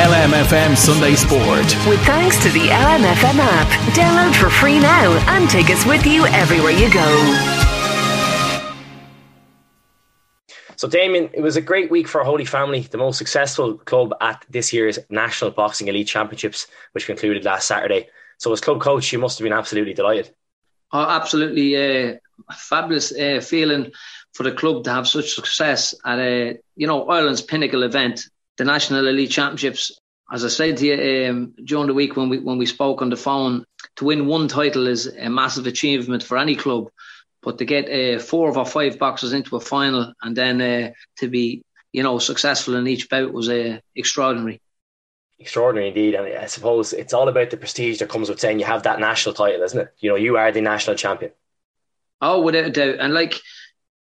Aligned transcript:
LMFM 0.00 0.78
Sunday 0.78 1.14
Sport. 1.14 1.66
With 1.86 2.00
thanks 2.06 2.42
to 2.42 2.48
the 2.52 2.68
LMFM 2.68 3.38
app. 3.38 3.68
Download 3.94 4.34
for 4.34 4.48
free 4.48 4.78
now 4.78 5.12
and 5.28 5.50
take 5.50 5.68
us 5.68 5.84
with 5.84 6.06
you 6.06 6.24
everywhere 6.28 6.72
you 6.72 6.90
go. 6.90 7.68
So, 10.76 10.88
Damien, 10.88 11.28
it 11.34 11.42
was 11.42 11.56
a 11.56 11.60
great 11.60 11.90
week 11.90 12.08
for 12.08 12.24
Holy 12.24 12.46
Family, 12.46 12.80
the 12.80 12.96
most 12.96 13.18
successful 13.18 13.76
club 13.76 14.14
at 14.22 14.42
this 14.48 14.72
year's 14.72 14.98
National 15.10 15.50
Boxing 15.50 15.88
Elite 15.88 16.06
Championships, 16.06 16.66
which 16.92 17.04
concluded 17.04 17.44
last 17.44 17.68
Saturday. 17.68 18.08
So, 18.38 18.50
as 18.54 18.62
club 18.62 18.80
coach, 18.80 19.12
you 19.12 19.18
must 19.18 19.38
have 19.38 19.44
been 19.44 19.52
absolutely 19.52 19.92
delighted. 19.92 20.34
Oh, 20.92 21.04
absolutely. 21.10 21.76
Uh, 21.76 22.14
fabulous 22.54 23.12
uh, 23.12 23.42
feeling 23.44 23.92
for 24.32 24.44
the 24.44 24.52
club 24.52 24.82
to 24.84 24.92
have 24.92 25.06
such 25.06 25.34
success 25.34 25.94
at 26.06 26.18
a, 26.18 26.58
you 26.74 26.86
know, 26.86 27.06
Ireland's 27.06 27.42
pinnacle 27.42 27.82
event, 27.82 28.30
the 28.60 28.64
National 28.66 29.08
Elite 29.08 29.30
Championships. 29.30 29.98
As 30.30 30.44
I 30.44 30.48
said 30.48 30.76
to 30.76 30.86
you 30.86 31.30
um, 31.30 31.54
during 31.64 31.86
the 31.86 31.94
week 31.94 32.14
when 32.14 32.28
we 32.28 32.38
when 32.38 32.58
we 32.58 32.66
spoke 32.66 33.00
on 33.00 33.08
the 33.08 33.16
phone, 33.16 33.64
to 33.96 34.04
win 34.04 34.26
one 34.26 34.48
title 34.48 34.86
is 34.86 35.06
a 35.06 35.30
massive 35.30 35.66
achievement 35.66 36.22
for 36.22 36.36
any 36.36 36.56
club. 36.56 36.90
But 37.40 37.56
to 37.56 37.64
get 37.64 37.88
uh, 37.88 38.18
four 38.18 38.50
of 38.50 38.58
our 38.58 38.66
five 38.66 38.98
boxers 38.98 39.32
into 39.32 39.56
a 39.56 39.60
final 39.60 40.12
and 40.20 40.36
then 40.36 40.60
uh, 40.60 40.90
to 41.20 41.28
be, 41.28 41.62
you 41.90 42.02
know, 42.02 42.18
successful 42.18 42.76
in 42.76 42.86
each 42.86 43.08
bout 43.08 43.32
was 43.32 43.48
uh, 43.48 43.78
extraordinary. 43.96 44.60
Extraordinary 45.38 45.88
indeed, 45.88 46.14
and 46.14 46.26
I 46.26 46.44
suppose 46.44 46.92
it's 46.92 47.14
all 47.14 47.30
about 47.30 47.48
the 47.48 47.56
prestige 47.56 48.00
that 48.00 48.10
comes 48.10 48.28
with 48.28 48.40
saying 48.40 48.60
you 48.60 48.66
have 48.66 48.82
that 48.82 49.00
national 49.00 49.34
title, 49.34 49.62
isn't 49.62 49.80
it? 49.80 49.88
You 50.00 50.10
know, 50.10 50.16
you 50.16 50.36
are 50.36 50.52
the 50.52 50.60
national 50.60 50.96
champion. 50.96 51.32
Oh, 52.20 52.42
without 52.42 52.66
a 52.66 52.70
doubt, 52.70 52.96
and 53.00 53.14
like, 53.14 53.40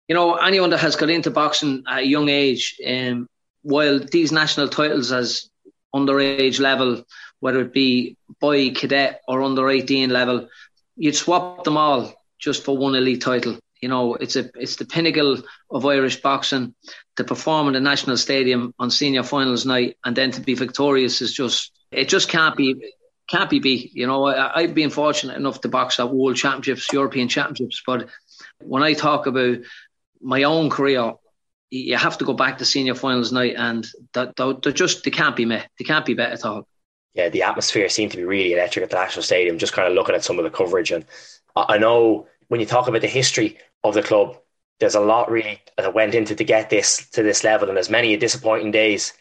you 0.06 0.14
know, 0.14 0.36
anyone 0.36 0.70
that 0.70 0.78
has 0.78 0.94
got 0.94 1.10
into 1.10 1.32
boxing 1.32 1.82
at 1.88 2.04
a 2.04 2.06
young 2.06 2.28
age, 2.28 2.78
um, 2.86 3.26
while 3.66 3.98
these 3.98 4.30
national 4.30 4.68
titles 4.68 5.10
as 5.10 5.50
underage 5.92 6.60
level, 6.60 7.02
whether 7.40 7.62
it 7.62 7.72
be 7.72 8.16
boy, 8.40 8.70
cadet, 8.70 9.22
or 9.26 9.42
under 9.42 9.68
eighteen 9.68 10.10
level, 10.10 10.48
you'd 10.96 11.16
swap 11.16 11.64
them 11.64 11.76
all 11.76 12.14
just 12.38 12.62
for 12.64 12.76
one 12.78 12.94
elite 12.94 13.22
title. 13.22 13.58
You 13.82 13.88
know, 13.88 14.14
it's 14.14 14.36
a 14.36 14.48
it's 14.54 14.76
the 14.76 14.84
pinnacle 14.84 15.42
of 15.68 15.84
Irish 15.84 16.22
boxing. 16.22 16.74
To 17.16 17.24
perform 17.24 17.66
in 17.66 17.72
the 17.72 17.80
national 17.80 18.18
stadium 18.18 18.72
on 18.78 18.90
senior 18.90 19.24
finals 19.24 19.66
night 19.66 19.96
and 20.04 20.14
then 20.14 20.30
to 20.32 20.40
be 20.40 20.54
victorious 20.54 21.20
is 21.20 21.32
just 21.32 21.72
it 21.90 22.08
just 22.08 22.28
can't 22.28 22.56
be 22.56 22.76
can't 23.28 23.50
be 23.50 23.58
beat. 23.58 23.92
You 23.94 24.06
know, 24.06 24.26
I, 24.26 24.62
have 24.62 24.74
been 24.74 24.90
fortunate 24.90 25.36
enough 25.36 25.60
to 25.62 25.68
box 25.68 25.98
at 25.98 26.14
world 26.14 26.36
championships, 26.36 26.92
European 26.92 27.28
championships, 27.28 27.82
but 27.84 28.08
when 28.62 28.84
I 28.84 28.92
talk 28.92 29.26
about 29.26 29.58
my 30.20 30.44
own 30.44 30.70
career, 30.70 31.14
you 31.76 31.96
have 31.96 32.18
to 32.18 32.24
go 32.24 32.32
back 32.32 32.58
to 32.58 32.64
senior 32.64 32.94
finals 32.94 33.32
night, 33.32 33.54
and 33.56 33.86
that 34.14 34.36
they're 34.36 34.72
just 34.72 35.04
they 35.04 35.10
can't 35.10 35.36
be 35.36 35.44
met. 35.44 35.68
They 35.78 35.84
can't 35.84 36.06
be 36.06 36.14
better 36.14 36.34
at 36.34 36.44
all. 36.44 36.66
Yeah, 37.14 37.30
the 37.30 37.42
atmosphere 37.42 37.88
seemed 37.88 38.10
to 38.12 38.18
be 38.18 38.24
really 38.24 38.52
electric 38.52 38.82
at 38.82 38.90
the 38.90 38.96
national 38.96 39.22
stadium. 39.22 39.58
Just 39.58 39.72
kind 39.72 39.88
of 39.88 39.94
looking 39.94 40.14
at 40.14 40.24
some 40.24 40.38
of 40.38 40.44
the 40.44 40.50
coverage 40.50 40.90
and 40.90 41.04
I 41.56 41.78
know 41.78 42.28
when 42.48 42.60
you 42.60 42.66
talk 42.66 42.86
about 42.86 43.00
the 43.00 43.08
history 43.08 43.58
of 43.82 43.94
the 43.94 44.02
club, 44.02 44.36
there's 44.78 44.94
a 44.94 45.00
lot 45.00 45.30
really 45.30 45.62
that 45.78 45.94
went 45.94 46.14
into 46.14 46.34
to 46.34 46.44
get 46.44 46.68
this 46.68 47.08
to 47.10 47.22
this 47.22 47.42
level, 47.42 47.68
and 47.68 47.76
there's 47.76 47.90
many 47.90 48.14
disappointing 48.16 48.70
days 48.70 49.14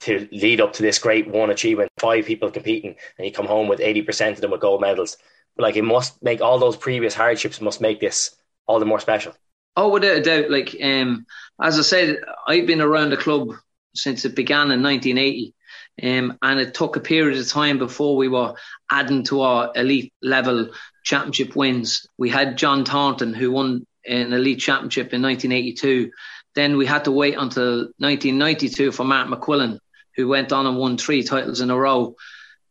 to 0.00 0.28
lead 0.30 0.60
up 0.60 0.74
to 0.74 0.82
this 0.82 0.98
great 0.98 1.28
one 1.28 1.50
achievement. 1.50 1.90
Five 1.98 2.26
people 2.26 2.50
competing, 2.50 2.96
and 3.16 3.26
you 3.26 3.32
come 3.32 3.46
home 3.46 3.66
with 3.66 3.80
eighty 3.80 4.02
percent 4.02 4.36
of 4.36 4.42
them 4.42 4.50
with 4.50 4.60
gold 4.60 4.82
medals. 4.82 5.16
Like 5.56 5.76
it 5.76 5.82
must 5.82 6.22
make 6.22 6.42
all 6.42 6.58
those 6.58 6.76
previous 6.76 7.14
hardships 7.14 7.60
must 7.60 7.80
make 7.80 7.98
this 7.98 8.36
all 8.66 8.78
the 8.78 8.86
more 8.86 9.00
special. 9.00 9.34
Oh, 9.76 9.90
without 9.90 10.16
a 10.16 10.20
doubt. 10.20 10.50
Like 10.50 10.76
um, 10.82 11.26
as 11.60 11.78
I 11.78 11.82
said, 11.82 12.18
I've 12.46 12.66
been 12.66 12.80
around 12.80 13.10
the 13.10 13.16
club 13.16 13.52
since 13.94 14.24
it 14.24 14.34
began 14.36 14.70
in 14.70 14.82
1980. 14.82 15.54
Um, 16.02 16.38
and 16.40 16.58
it 16.58 16.72
took 16.72 16.96
a 16.96 17.00
period 17.00 17.38
of 17.38 17.48
time 17.48 17.78
before 17.78 18.16
we 18.16 18.28
were 18.28 18.54
adding 18.90 19.24
to 19.24 19.42
our 19.42 19.72
elite 19.76 20.12
level 20.22 20.70
championship 21.04 21.54
wins. 21.54 22.06
We 22.16 22.30
had 22.30 22.56
John 22.56 22.84
Thornton, 22.84 23.34
who 23.34 23.50
won 23.50 23.86
an 24.06 24.32
elite 24.32 24.60
championship 24.60 25.12
in 25.12 25.22
1982. 25.22 26.10
Then 26.54 26.76
we 26.76 26.86
had 26.86 27.04
to 27.04 27.12
wait 27.12 27.34
until 27.34 27.88
1992 27.98 28.92
for 28.92 29.04
Mark 29.04 29.28
McQuillan, 29.28 29.78
who 30.16 30.28
went 30.28 30.52
on 30.52 30.66
and 30.66 30.78
won 30.78 30.96
three 30.96 31.22
titles 31.22 31.60
in 31.60 31.70
a 31.70 31.76
row. 31.76 32.16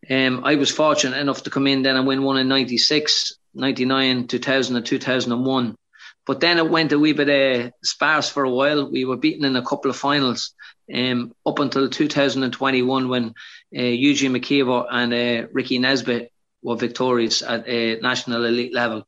Um, 0.10 0.42
I 0.44 0.56
was 0.56 0.72
fortunate 0.72 1.18
enough 1.18 1.44
to 1.44 1.50
come 1.50 1.68
in 1.68 1.84
then 1.84 1.98
and 1.98 2.08
win 2.08 2.24
one 2.24 2.38
in 2.38 2.48
96, 2.48 3.34
99, 3.54 4.28
2000, 4.28 4.76
and 4.76 4.86
2001. 4.86 5.76
But 6.30 6.42
then 6.42 6.60
it 6.60 6.70
went 6.70 6.92
a 6.92 7.00
wee 7.00 7.14
bit 7.14 7.28
uh, 7.28 7.72
sparse 7.84 8.30
for 8.30 8.44
a 8.44 8.52
while. 8.52 8.92
We 8.92 9.04
were 9.04 9.18
beaten 9.18 9.46
in 9.46 9.56
a 9.56 9.66
couple 9.66 9.90
of 9.90 9.98
finals 9.98 10.54
um, 10.94 11.34
up 11.44 11.58
until 11.58 11.90
2021 11.90 13.10
when 13.10 13.34
uh, 13.76 13.82
Eugene 13.82 14.34
McKeever 14.34 14.86
and 14.92 15.12
uh, 15.12 15.48
Ricky 15.52 15.80
Nesbitt 15.80 16.32
were 16.62 16.76
victorious 16.76 17.42
at 17.42 17.68
a 17.68 18.00
national 18.02 18.46
elite 18.46 18.76
level. 18.76 19.08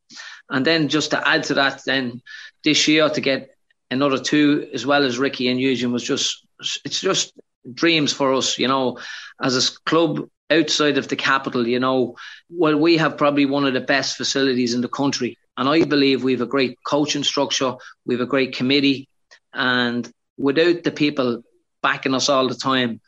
And 0.50 0.66
then 0.66 0.88
just 0.88 1.12
to 1.12 1.28
add 1.28 1.44
to 1.44 1.54
that, 1.54 1.84
then 1.86 2.24
this 2.64 2.88
year 2.88 3.08
to 3.08 3.22
get 3.22 3.52
another 3.92 4.18
two 4.18 4.68
as 4.74 4.88
well 4.88 5.04
as 5.04 5.20
Ricky 5.20 5.48
and 5.48 5.62
Eugene 5.62 5.92
was 5.92 6.04
just 6.04 6.44
it's 6.84 7.02
just 7.02 7.40
dreams 7.72 8.12
for 8.12 8.34
us, 8.34 8.58
you 8.58 8.68
know, 8.68 8.98
as 9.40 9.56
a 9.56 9.80
club 9.86 10.28
outside 10.50 10.98
of 10.98 11.08
the 11.08 11.16
capital, 11.16 11.68
you 11.68 11.80
know, 11.80 12.16
well 12.50 12.78
we 12.78 12.98
have 12.98 13.16
probably 13.16 13.46
one 13.46 13.68
of 13.68 13.76
the 13.76 13.80
best 13.80 14.18
facilities 14.18 14.74
in 14.74 14.82
the 14.82 14.90
country. 14.90 15.38
And 15.62 15.70
I 15.70 15.84
believe 15.84 16.24
we 16.24 16.32
have 16.32 16.42
a 16.42 16.48
great 16.48 16.80
coaching 16.84 17.24
structure, 17.24 17.76
we 18.04 18.16
have 18.16 18.22
a 18.22 18.26
great 18.26 18.56
committee, 18.56 19.08
and 19.54 20.12
without 20.36 20.82
the 20.82 20.90
people 20.90 21.44
backing 21.84 22.16
us 22.16 22.30
all 22.30 22.48
the 22.48 22.56
time, 22.56 23.00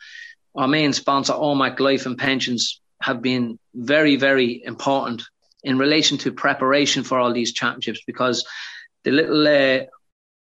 our 0.55 0.67
main 0.67 0.93
sponsor, 0.93 1.33
OMAC 1.33 1.79
Life 1.79 2.05
and 2.05 2.15
Pensions, 2.15 2.79
have 3.01 3.23
been 3.23 3.57
very, 3.73 4.17
very 4.17 4.61
important 4.63 5.23
in 5.63 5.79
relation 5.79 6.19
to 6.19 6.31
preparation 6.31 7.03
for 7.03 7.17
all 7.17 7.33
these 7.33 7.53
championships 7.53 8.03
because 8.05 8.45
the 9.03 9.09
little 9.09 9.47
uh, 9.47 9.85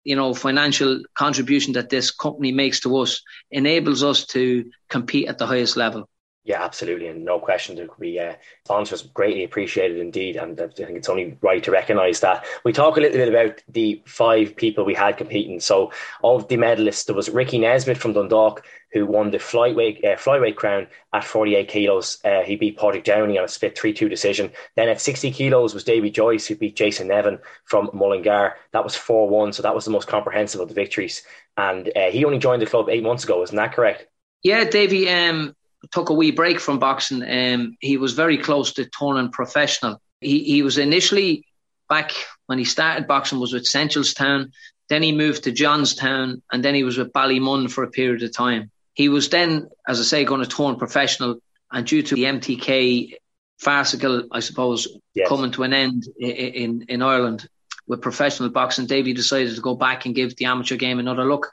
you 0.03 0.17
know 0.17 0.33
financial 0.33 1.03
contribution 1.13 1.71
that 1.75 1.89
this 1.89 2.11
company 2.11 2.51
makes 2.51 2.81
to 2.81 2.97
us 2.97 3.21
enables 3.51 4.03
us 4.03 4.25
to 4.25 4.69
compete 4.89 5.29
at 5.29 5.37
the 5.37 5.47
highest 5.47 5.77
level 5.77 6.09
yeah, 6.43 6.63
absolutely, 6.63 7.07
and 7.07 7.23
no 7.23 7.39
question 7.39 7.75
there 7.75 7.87
could 7.87 7.99
be 7.99 8.19
uh, 8.19 8.33
sponsors 8.65 9.03
greatly 9.03 9.43
appreciated 9.43 9.99
indeed, 9.99 10.37
and 10.37 10.59
I 10.59 10.67
think 10.67 10.97
it's 10.97 11.09
only 11.09 11.37
right 11.41 11.63
to 11.63 11.71
recognise 11.71 12.21
that. 12.21 12.45
We 12.63 12.73
talk 12.73 12.97
a 12.97 12.99
little 12.99 13.17
bit 13.17 13.29
about 13.29 13.61
the 13.67 14.01
five 14.05 14.55
people 14.55 14.83
we 14.83 14.95
had 14.95 15.17
competing. 15.17 15.59
So, 15.59 15.91
of 16.23 16.47
the 16.47 16.57
medalists, 16.57 17.05
there 17.05 17.15
was 17.15 17.29
Ricky 17.29 17.59
Nesbitt 17.59 17.97
from 17.97 18.13
Dundalk 18.13 18.63
who 18.91 19.05
won 19.05 19.31
the 19.31 19.37
flyweight 19.37 20.03
uh, 20.03 20.17
flyweight 20.17 20.55
crown 20.55 20.87
at 21.13 21.23
48 21.23 21.67
kilos. 21.67 22.17
Uh, 22.25 22.41
he 22.41 22.55
beat 22.55 22.77
Patrick 22.77 23.03
Downey 23.03 23.37
on 23.37 23.45
a 23.45 23.47
split 23.47 23.75
3-2 23.75 24.09
decision. 24.09 24.51
Then 24.75 24.89
at 24.89 24.99
60 24.99 25.31
kilos 25.31 25.73
was 25.73 25.83
Davy 25.83 26.09
Joyce 26.09 26.47
who 26.47 26.55
beat 26.55 26.75
Jason 26.75 27.07
Nevin 27.07 27.39
from 27.65 27.89
Mullingar. 27.93 28.55
That 28.73 28.83
was 28.83 28.95
4-1, 28.95 29.53
so 29.53 29.63
that 29.63 29.75
was 29.75 29.85
the 29.85 29.91
most 29.91 30.07
comprehensive 30.07 30.59
of 30.59 30.67
the 30.67 30.73
victories. 30.73 31.23
And 31.55 31.89
uh, 31.95 32.09
he 32.09 32.25
only 32.25 32.39
joined 32.39 32.61
the 32.61 32.67
club 32.67 32.89
eight 32.89 33.03
months 33.03 33.23
ago, 33.23 33.41
isn't 33.43 33.55
that 33.55 33.73
correct? 33.73 34.07
Yeah, 34.43 34.63
Davy. 34.63 35.09
Um, 35.09 35.55
took 35.91 36.09
a 36.09 36.13
wee 36.13 36.31
break 36.31 36.59
from 36.59 36.79
boxing. 36.79 37.23
Um, 37.23 37.77
he 37.79 37.97
was 37.97 38.13
very 38.13 38.37
close 38.37 38.73
to 38.73 38.85
turning 38.85 39.31
professional. 39.31 40.01
He 40.19 40.43
he 40.43 40.61
was 40.61 40.77
initially 40.77 41.45
back 41.89 42.11
when 42.45 42.59
he 42.59 42.65
started 42.65 43.07
boxing 43.07 43.39
was 43.39 43.53
with 43.53 43.69
Town. 44.13 44.51
Then 44.89 45.03
he 45.03 45.11
moved 45.11 45.43
to 45.45 45.51
Johnstown, 45.51 46.41
and 46.51 46.63
then 46.63 46.75
he 46.75 46.83
was 46.83 46.97
with 46.97 47.13
Ballymun 47.13 47.71
for 47.71 47.83
a 47.83 47.89
period 47.89 48.23
of 48.23 48.35
time. 48.35 48.71
He 48.93 49.07
was 49.09 49.29
then, 49.29 49.69
as 49.87 49.99
I 49.99 50.03
say, 50.03 50.25
going 50.25 50.41
to 50.41 50.47
turn 50.47 50.75
professional, 50.75 51.39
and 51.71 51.87
due 51.87 52.03
to 52.03 52.15
the 52.15 52.25
MTK 52.25 53.13
farcical, 53.57 54.27
I 54.31 54.41
suppose, 54.41 54.87
yes. 55.13 55.29
coming 55.29 55.51
to 55.51 55.63
an 55.63 55.73
end 55.73 56.07
in, 56.19 56.29
in, 56.29 56.85
in 56.89 57.01
Ireland 57.01 57.47
with 57.87 58.01
professional 58.01 58.49
boxing, 58.49 58.85
Davy 58.85 59.13
decided 59.13 59.55
to 59.55 59.61
go 59.61 59.75
back 59.75 60.05
and 60.05 60.15
give 60.15 60.35
the 60.35 60.45
amateur 60.45 60.75
game 60.75 60.99
another 60.99 61.25
look. 61.25 61.49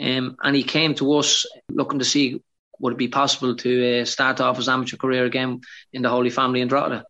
Um, 0.00 0.36
and 0.42 0.54
he 0.54 0.62
came 0.62 0.94
to 0.96 1.14
us 1.14 1.46
looking 1.68 1.98
to 1.98 2.04
see 2.04 2.40
would 2.80 2.94
it 2.94 2.98
be 2.98 3.08
possible 3.08 3.54
to 3.56 4.00
uh, 4.00 4.04
start 4.04 4.40
off 4.40 4.56
his 4.56 4.68
amateur 4.68 4.96
career 4.96 5.24
again 5.24 5.60
in 5.92 6.02
the 6.02 6.08
Holy 6.08 6.30
Family 6.30 6.60
in 6.60 6.68
Drogheda. 6.68 7.04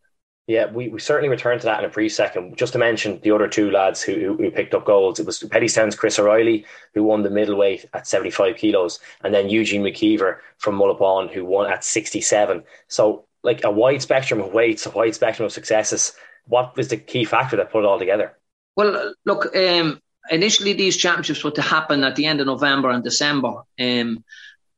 Yeah, 0.47 0.67
we, 0.67 0.89
we 0.89 0.99
certainly 0.99 1.29
return 1.29 1.61
to 1.61 1.67
that 1.67 1.79
in 1.79 1.85
a 1.89 1.93
brief 1.93 2.13
second. 2.13 2.57
Just 2.57 2.73
to 2.73 2.79
mention 2.79 3.21
the 3.23 3.31
other 3.31 3.47
two 3.47 3.71
lads 3.71 4.03
who, 4.03 4.35
who 4.37 4.51
picked 4.51 4.75
up 4.75 4.85
golds. 4.85 5.21
It 5.21 5.27
was 5.27 5.39
Bettystown's 5.39 5.95
Chris 5.95 6.19
O'Reilly, 6.19 6.67
who 6.93 7.05
won 7.05 7.23
the 7.23 7.31
middleweight 7.31 7.85
at 7.95 8.09
75 8.09 8.57
kilos, 8.57 8.99
and 9.23 9.33
then 9.33 9.49
Eugene 9.49 9.85
McKeever 9.85 10.39
from 10.59 10.77
Mullaghbawn, 10.77 11.33
who 11.33 11.45
won 11.45 11.71
at 11.71 11.85
67. 11.85 12.65
So, 12.89 13.27
like 13.45 13.63
a 13.63 13.71
wide 13.71 14.03
spectrum 14.03 14.41
of 14.41 14.53
weights, 14.53 14.87
a 14.87 14.91
wide 14.91 15.15
spectrum 15.15 15.47
of 15.47 15.53
successes. 15.53 16.15
What 16.47 16.77
was 16.77 16.89
the 16.89 16.97
key 16.97 17.25
factor 17.25 17.57
that 17.57 17.71
put 17.71 17.85
it 17.85 17.87
all 17.87 18.01
together? 18.01 18.37
Well, 18.77 19.15
look, 19.25 19.55
um, 19.55 20.01
initially 20.31 20.73
these 20.73 20.97
championships 20.97 21.45
were 21.45 21.51
to 21.53 21.63
happen 21.63 22.03
at 22.03 22.17
the 22.17 22.27
end 22.27 22.41
of 22.41 22.47
November 22.47 22.91
and 22.91 23.05
December. 23.05 23.63
Um, 23.79 24.25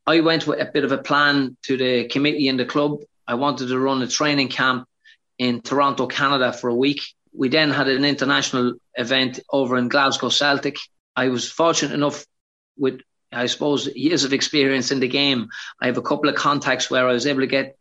I 0.06 0.20
went 0.20 0.46
with 0.46 0.60
a 0.60 0.64
bit 0.64 0.84
of 0.84 0.93
a 0.93 0.99
plan 0.99 1.56
to 1.62 1.76
the 1.76 2.08
committee 2.08 2.49
in 2.49 2.56
the 2.56 2.64
club. 2.64 2.99
I 3.26 3.34
wanted 3.34 3.69
to 3.69 3.78
run 3.78 4.02
a 4.02 4.08
training 4.08 4.49
camp 4.49 4.88
in 5.38 5.60
Toronto, 5.60 6.06
Canada 6.06 6.52
for 6.52 6.69
a 6.69 6.75
week. 6.75 7.02
We 7.32 7.49
then 7.49 7.70
had 7.70 7.88
an 7.88 8.04
international 8.04 8.75
event 8.94 9.40
over 9.50 9.76
in 9.76 9.88
Glasgow 9.88 10.28
Celtic. 10.28 10.76
I 11.14 11.28
was 11.28 11.50
fortunate 11.50 11.94
enough 11.94 12.26
with, 12.76 13.00
I 13.31 13.46
suppose, 13.46 13.87
years 13.94 14.25
of 14.25 14.32
experience 14.32 14.90
in 14.90 15.00
the 15.00 15.08
game. 15.08 15.49
I 15.81 15.87
have 15.87 15.99
a 15.99 16.02
couple 16.02 16.28
of 16.28 16.34
contacts 16.34 16.90
where 16.90 17.08
I 17.08 17.12
was 17.12 17.26
able 17.26 17.40
to 17.40 17.46
get 17.46 17.76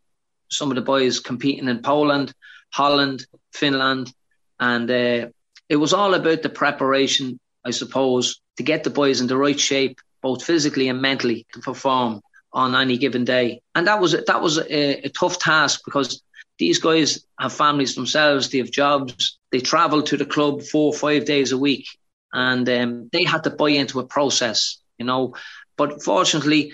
some 0.50 0.69
of 0.69 0.75
the 0.75 0.81
boys 0.81 1.19
competing 1.19 1.68
in 1.68 1.81
Poland, 1.81 2.33
Holland, 2.69 3.25
Finland, 3.51 4.13
and 4.59 4.89
uh, 4.89 5.27
it 5.69 5.77
was 5.77 5.94
all 5.94 6.13
about 6.13 6.44
the 6.44 6.50
preparation, 6.50 7.39
I 7.65 7.71
suppose, 7.71 8.41
to 8.57 8.63
get 8.63 8.83
the 8.83 8.89
boys 8.89 9.21
in 9.21 9.27
the 9.27 9.38
right 9.38 9.59
shape, 9.59 10.00
both 10.21 10.44
physically 10.44 10.88
and 10.89 11.01
mentally, 11.01 11.45
to 11.53 11.59
perform 11.59 12.21
on 12.53 12.75
any 12.75 12.97
given 12.97 13.25
day. 13.25 13.62
And 13.75 13.88
that 13.88 14.00
was 14.00 14.12
that 14.12 14.41
was 14.41 14.57
a, 14.57 15.06
a 15.06 15.09
tough 15.09 15.39
task 15.39 15.81
because 15.85 16.21
these 16.57 16.79
guys 16.79 17.25
have 17.39 17.53
families 17.53 17.95
themselves, 17.95 18.50
they 18.50 18.59
have 18.59 18.71
jobs, 18.71 19.39
they 19.51 19.59
travel 19.59 20.03
to 20.03 20.18
the 20.18 20.25
club 20.25 20.62
four 20.62 20.94
or 20.94 20.97
five 20.97 21.25
days 21.25 21.51
a 21.51 21.57
week, 21.57 21.88
and 22.33 22.68
um, 22.69 23.09
they 23.12 23.23
had 23.23 23.44
to 23.45 23.50
buy 23.50 23.69
into 23.69 24.00
a 24.00 24.06
process, 24.06 24.77
you 24.97 25.06
know. 25.06 25.35
But 25.77 26.03
fortunately, 26.03 26.73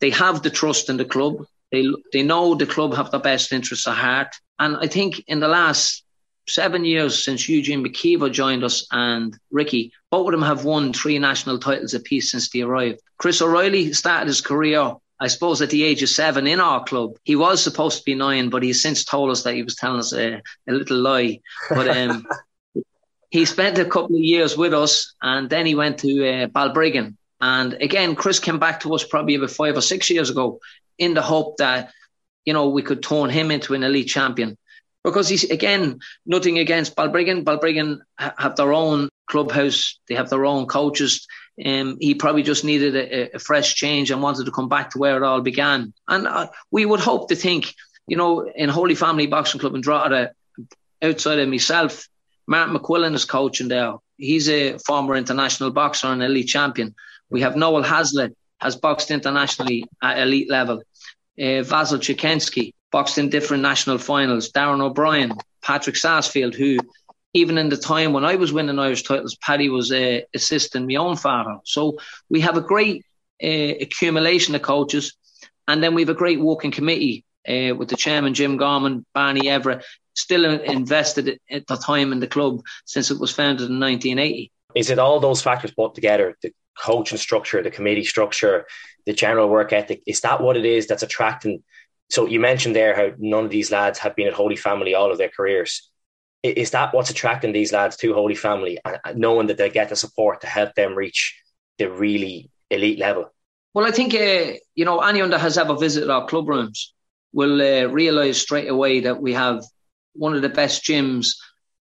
they 0.00 0.10
have 0.10 0.42
the 0.42 0.50
trust 0.50 0.88
in 0.88 0.96
the 0.96 1.04
club. 1.04 1.44
They 1.70 1.84
they 2.12 2.22
know 2.22 2.54
the 2.54 2.66
club 2.66 2.94
have 2.94 3.10
the 3.10 3.18
best 3.18 3.52
interests 3.52 3.86
at 3.86 3.96
heart, 3.96 4.36
and 4.58 4.76
I 4.76 4.86
think 4.86 5.22
in 5.26 5.40
the 5.40 5.48
last 5.48 6.02
seven 6.48 6.84
years 6.84 7.24
since 7.24 7.48
Eugene 7.48 7.84
McKeever 7.84 8.30
joined 8.30 8.64
us 8.64 8.86
and 8.90 9.36
Ricky, 9.50 9.92
both 10.10 10.26
of 10.26 10.32
them 10.32 10.42
have 10.42 10.64
won 10.64 10.92
three 10.92 11.18
national 11.18 11.58
titles 11.58 11.94
apiece 11.94 12.30
since 12.30 12.48
they 12.50 12.62
arrived. 12.62 13.00
Chris 13.18 13.42
O'Reilly 13.42 13.92
started 13.92 14.28
his 14.28 14.40
career 14.40 14.94
I 15.18 15.28
suppose 15.28 15.62
at 15.62 15.70
the 15.70 15.82
age 15.82 16.02
of 16.02 16.10
seven 16.10 16.46
in 16.46 16.60
our 16.60 16.84
club, 16.84 17.16
he 17.24 17.36
was 17.36 17.62
supposed 17.62 17.98
to 17.98 18.04
be 18.04 18.14
nine, 18.14 18.50
but 18.50 18.62
he's 18.62 18.82
since 18.82 19.04
told 19.04 19.30
us 19.30 19.42
that 19.42 19.54
he 19.54 19.62
was 19.62 19.74
telling 19.74 19.98
us 19.98 20.12
a, 20.12 20.42
a 20.68 20.72
little 20.72 20.98
lie. 20.98 21.40
But 21.70 21.88
um, 21.88 22.26
he 23.30 23.44
spent 23.46 23.78
a 23.78 23.86
couple 23.86 24.16
of 24.16 24.22
years 24.22 24.56
with 24.56 24.74
us, 24.74 25.14
and 25.22 25.48
then 25.48 25.64
he 25.64 25.74
went 25.74 25.98
to 25.98 26.28
uh, 26.28 26.46
Balbriggan. 26.48 27.16
And 27.40 27.74
again, 27.74 28.14
Chris 28.14 28.38
came 28.38 28.58
back 28.58 28.80
to 28.80 28.94
us 28.94 29.04
probably 29.04 29.36
about 29.36 29.50
five 29.50 29.76
or 29.76 29.80
six 29.80 30.10
years 30.10 30.28
ago, 30.28 30.60
in 30.98 31.14
the 31.14 31.22
hope 31.22 31.56
that 31.58 31.92
you 32.44 32.52
know 32.52 32.68
we 32.68 32.82
could 32.82 33.02
turn 33.02 33.30
him 33.30 33.50
into 33.50 33.74
an 33.74 33.82
elite 33.82 34.08
champion. 34.08 34.58
Because 35.06 35.28
he's 35.28 35.44
again 35.44 36.00
nothing 36.26 36.58
against 36.58 36.96
Balbriggan. 36.96 37.44
Balbriggan 37.44 38.00
have 38.18 38.56
their 38.56 38.74
own 38.74 39.08
clubhouse, 39.26 39.98
they 40.08 40.16
have 40.16 40.28
their 40.28 40.44
own 40.44 40.66
coaches 40.66 41.26
um, 41.64 41.96
he 42.00 42.14
probably 42.14 42.42
just 42.42 42.64
needed 42.64 42.94
a, 42.94 43.36
a, 43.36 43.38
fresh 43.38 43.74
change 43.74 44.10
and 44.10 44.22
wanted 44.22 44.44
to 44.44 44.52
come 44.52 44.68
back 44.68 44.90
to 44.90 44.98
where 44.98 45.16
it 45.16 45.22
all 45.22 45.40
began. 45.40 45.94
And 46.06 46.26
uh, 46.26 46.48
we 46.70 46.84
would 46.84 47.00
hope 47.00 47.28
to 47.30 47.36
think, 47.36 47.74
you 48.06 48.16
know, 48.16 48.46
in 48.54 48.68
Holy 48.68 48.94
Family 48.94 49.26
Boxing 49.26 49.60
Club 49.60 49.74
in 49.74 49.80
Drogheda, 49.80 50.32
outside 51.00 51.38
of 51.38 51.48
myself, 51.48 52.08
Martin 52.46 52.76
McQuillan 52.76 53.14
is 53.14 53.24
coaching 53.24 53.68
there. 53.68 53.94
He's 54.18 54.48
a 54.50 54.78
former 54.78 55.16
international 55.16 55.70
boxer 55.70 56.08
and 56.08 56.22
elite 56.22 56.48
champion. 56.48 56.94
We 57.30 57.40
have 57.40 57.56
Noel 57.56 57.82
Hazlitt, 57.82 58.36
has 58.60 58.76
boxed 58.76 59.10
internationally 59.10 59.84
at 60.02 60.18
elite 60.18 60.50
level. 60.50 60.82
Uh, 61.38 61.62
Vasil 61.62 61.98
Chikensky 61.98 62.72
boxed 62.90 63.18
in 63.18 63.28
different 63.28 63.62
national 63.62 63.98
finals. 63.98 64.50
Darren 64.52 64.80
O'Brien, 64.80 65.32
Patrick 65.62 65.96
Sarsfield, 65.96 66.54
who 66.54 66.78
even 67.34 67.58
in 67.58 67.68
the 67.68 67.76
time 67.76 68.14
when 68.14 68.24
I 68.24 68.36
was 68.36 68.52
winning 68.52 68.78
Irish 68.78 69.02
titles, 69.02 69.36
Paddy 69.36 69.68
was 69.68 69.92
uh, 69.92 70.20
assisting 70.34 70.86
my 70.86 70.94
own 70.94 71.16
father. 71.16 71.58
So 71.64 71.98
we 72.30 72.40
have 72.40 72.56
a 72.56 72.62
great 72.62 73.04
uh, 73.42 73.74
accumulation 73.80 74.54
of 74.54 74.62
coaches, 74.62 75.14
and 75.68 75.82
then 75.82 75.94
we 75.94 76.02
have 76.02 76.08
a 76.08 76.14
great 76.14 76.40
working 76.40 76.70
committee 76.70 77.24
uh, 77.46 77.74
with 77.74 77.88
the 77.88 77.96
chairman 77.96 78.32
Jim 78.32 78.56
Garman, 78.56 79.04
Barney 79.12 79.50
Everett, 79.50 79.84
still 80.14 80.46
invested 80.60 81.38
at 81.50 81.66
the 81.66 81.76
time 81.76 82.12
in 82.12 82.20
the 82.20 82.26
club 82.26 82.62
since 82.86 83.10
it 83.10 83.20
was 83.20 83.30
founded 83.30 83.68
in 83.68 83.78
1980. 83.80 84.50
Is 84.74 84.88
it 84.88 84.98
all 84.98 85.20
those 85.20 85.42
factors 85.42 85.72
put 85.72 85.94
together? 85.94 86.34
The 86.40 86.52
coaching 86.78 87.18
structure, 87.18 87.62
the 87.62 87.70
committee 87.70 88.04
structure, 88.04 88.66
the 89.06 89.12
general 89.12 89.48
work 89.48 89.72
ethic. 89.72 90.02
Is 90.06 90.20
that 90.20 90.40
what 90.40 90.56
it 90.56 90.64
is 90.64 90.86
that's 90.86 91.02
attracting? 91.02 91.62
So 92.10 92.26
you 92.26 92.40
mentioned 92.40 92.76
there 92.76 92.94
how 92.94 93.14
none 93.18 93.44
of 93.44 93.50
these 93.50 93.70
lads 93.70 93.98
have 94.00 94.16
been 94.16 94.28
at 94.28 94.34
Holy 94.34 94.56
Family 94.56 94.94
all 94.94 95.10
of 95.10 95.18
their 95.18 95.28
careers 95.28 95.90
is 96.54 96.70
that 96.70 96.94
what's 96.94 97.10
attracting 97.10 97.52
these 97.52 97.72
lads 97.72 97.96
to 97.96 98.14
Holy 98.14 98.34
Family, 98.34 98.78
knowing 99.14 99.48
that 99.48 99.56
they 99.56 99.70
get 99.70 99.88
the 99.88 99.96
support 99.96 100.40
to 100.40 100.46
help 100.46 100.74
them 100.74 100.94
reach 100.94 101.40
the 101.78 101.90
really 101.90 102.50
elite 102.70 102.98
level? 102.98 103.32
Well, 103.74 103.86
I 103.86 103.90
think 103.90 104.14
uh, 104.14 104.58
you 104.74 104.84
know 104.84 105.00
anyone 105.00 105.30
that 105.30 105.40
has 105.40 105.58
ever 105.58 105.76
visited 105.76 106.10
our 106.10 106.26
club 106.26 106.48
rooms 106.48 106.94
will 107.32 107.60
uh, 107.60 107.88
realise 107.88 108.40
straight 108.40 108.68
away 108.68 109.00
that 109.00 109.20
we 109.20 109.34
have 109.34 109.64
one 110.14 110.34
of 110.34 110.42
the 110.42 110.48
best 110.48 110.84
gyms 110.84 111.36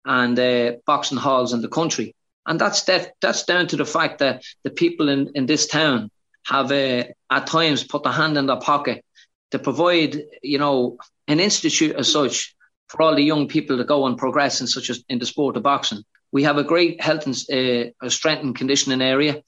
and 0.03 0.37
uh, 0.37 0.73
boxing 0.85 1.17
halls 1.17 1.53
in 1.53 1.61
the 1.61 1.69
country, 1.69 2.15
and 2.47 2.59
that's 2.59 2.83
def- 2.83 3.11
that's 3.21 3.43
down 3.43 3.67
to 3.67 3.75
the 3.75 3.85
fact 3.85 4.19
that 4.19 4.43
the 4.63 4.69
people 4.69 5.09
in, 5.09 5.31
in 5.35 5.45
this 5.45 5.67
town 5.67 6.09
have 6.45 6.71
uh, 6.71 7.03
at 7.29 7.47
times 7.47 7.83
put 7.83 8.03
their 8.03 8.13
hand 8.13 8.37
in 8.37 8.47
their 8.47 8.59
pocket 8.59 9.03
to 9.51 9.59
provide 9.59 10.17
you 10.41 10.57
know 10.57 10.97
an 11.27 11.39
institute 11.39 11.95
as 11.95 12.11
such 12.11 12.55
for 12.87 13.01
all 13.01 13.15
the 13.15 13.23
young 13.23 13.47
people 13.47 13.77
to 13.77 13.83
go 13.83 14.07
and 14.07 14.17
progress 14.17 14.61
in 14.61 14.67
such 14.67 14.89
as 14.89 15.03
in 15.09 15.19
the 15.19 15.25
sport 15.25 15.57
of 15.57 15.63
boxing. 15.63 16.03
We 16.31 16.43
have 16.43 16.57
a 16.57 16.63
great 16.63 17.01
health 17.01 17.25
and 17.25 17.93
uh, 18.01 18.09
strength 18.09 18.43
and 18.43 18.55
conditioning 18.55 19.01
area. 19.01 19.43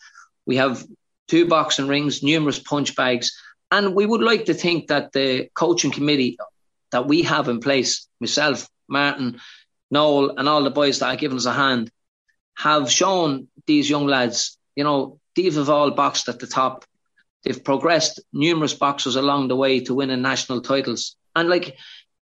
We 0.46 0.58
have 0.58 0.84
two 1.28 1.48
boxing 1.48 1.88
rings, 1.88 2.22
numerous 2.22 2.60
punch 2.60 2.96
bags, 2.96 3.32
and 3.72 3.96
we 3.96 4.06
would 4.06 4.22
like 4.22 4.46
to 4.46 4.54
think 4.54 4.88
that 4.88 5.14
the 5.14 5.50
coaching 5.54 5.92
committee 5.92 6.38
that 6.92 7.08
we 7.08 7.22
have 7.24 7.48
in 7.48 7.60
place, 7.60 8.08
myself, 8.20 8.68
Martin, 8.88 9.40
Noel, 9.92 10.36
and 10.38 10.50
all 10.50 10.64
the 10.64 10.72
boys 10.72 11.00
that 11.00 11.14
are 11.14 11.18
giving 11.18 11.38
us 11.38 11.46
a 11.46 11.54
hand, 11.54 11.92
have 12.60 12.92
shown 12.92 13.48
these 13.68 13.90
young 13.90 14.06
lads, 14.06 14.58
you 14.76 14.84
know, 14.84 15.20
they've 15.36 15.70
all 15.70 15.92
boxed 15.92 16.28
at 16.28 16.40
the 16.40 16.48
top. 16.48 16.84
They've 17.44 17.64
progressed 17.64 18.20
numerous 18.34 18.74
boxers 18.74 19.16
along 19.16 19.48
the 19.48 19.56
way 19.56 19.80
to 19.82 19.94
winning 19.94 20.22
national 20.22 20.62
titles. 20.62 21.16
And 21.36 21.50
like 21.50 21.78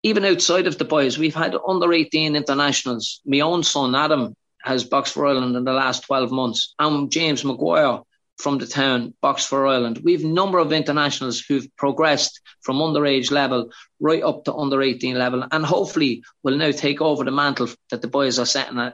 even 0.04 0.24
outside 0.24 0.68
of 0.68 0.78
the 0.78 0.84
boys, 0.84 1.18
we've 1.18 1.34
had 1.34 1.56
under 1.66 1.92
18 1.92 2.36
internationals. 2.36 3.20
My 3.26 3.40
own 3.40 3.64
son, 3.64 3.96
Adam, 3.96 4.36
has 4.62 4.84
boxed 4.84 5.14
for 5.14 5.26
Ireland 5.26 5.56
in 5.56 5.64
the 5.64 5.72
last 5.72 6.04
12 6.04 6.30
months. 6.30 6.72
And 6.78 7.10
James 7.10 7.44
Maguire 7.44 8.02
from 8.38 8.58
the 8.58 8.66
town 8.66 9.14
boxed 9.20 9.48
for 9.48 9.66
Ireland. 9.66 10.02
We've 10.04 10.24
a 10.24 10.28
number 10.28 10.58
of 10.58 10.72
internationals 10.72 11.40
who've 11.40 11.66
progressed 11.76 12.40
from 12.60 12.76
underage 12.76 13.32
level 13.32 13.70
right 13.98 14.22
up 14.22 14.44
to 14.44 14.54
under 14.54 14.80
18 14.82 15.18
level 15.18 15.44
and 15.50 15.66
hopefully 15.66 16.22
will 16.44 16.56
now 16.56 16.70
take 16.70 17.00
over 17.00 17.24
the 17.24 17.32
mantle 17.32 17.68
that 17.90 18.02
the 18.02 18.08
boys 18.08 18.38
are 18.38 18.46
setting 18.46 18.78
uh, 18.78 18.92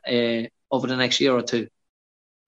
over 0.71 0.87
the 0.87 0.97
next 0.97 1.21
year 1.21 1.33
or 1.33 1.43
two 1.43 1.69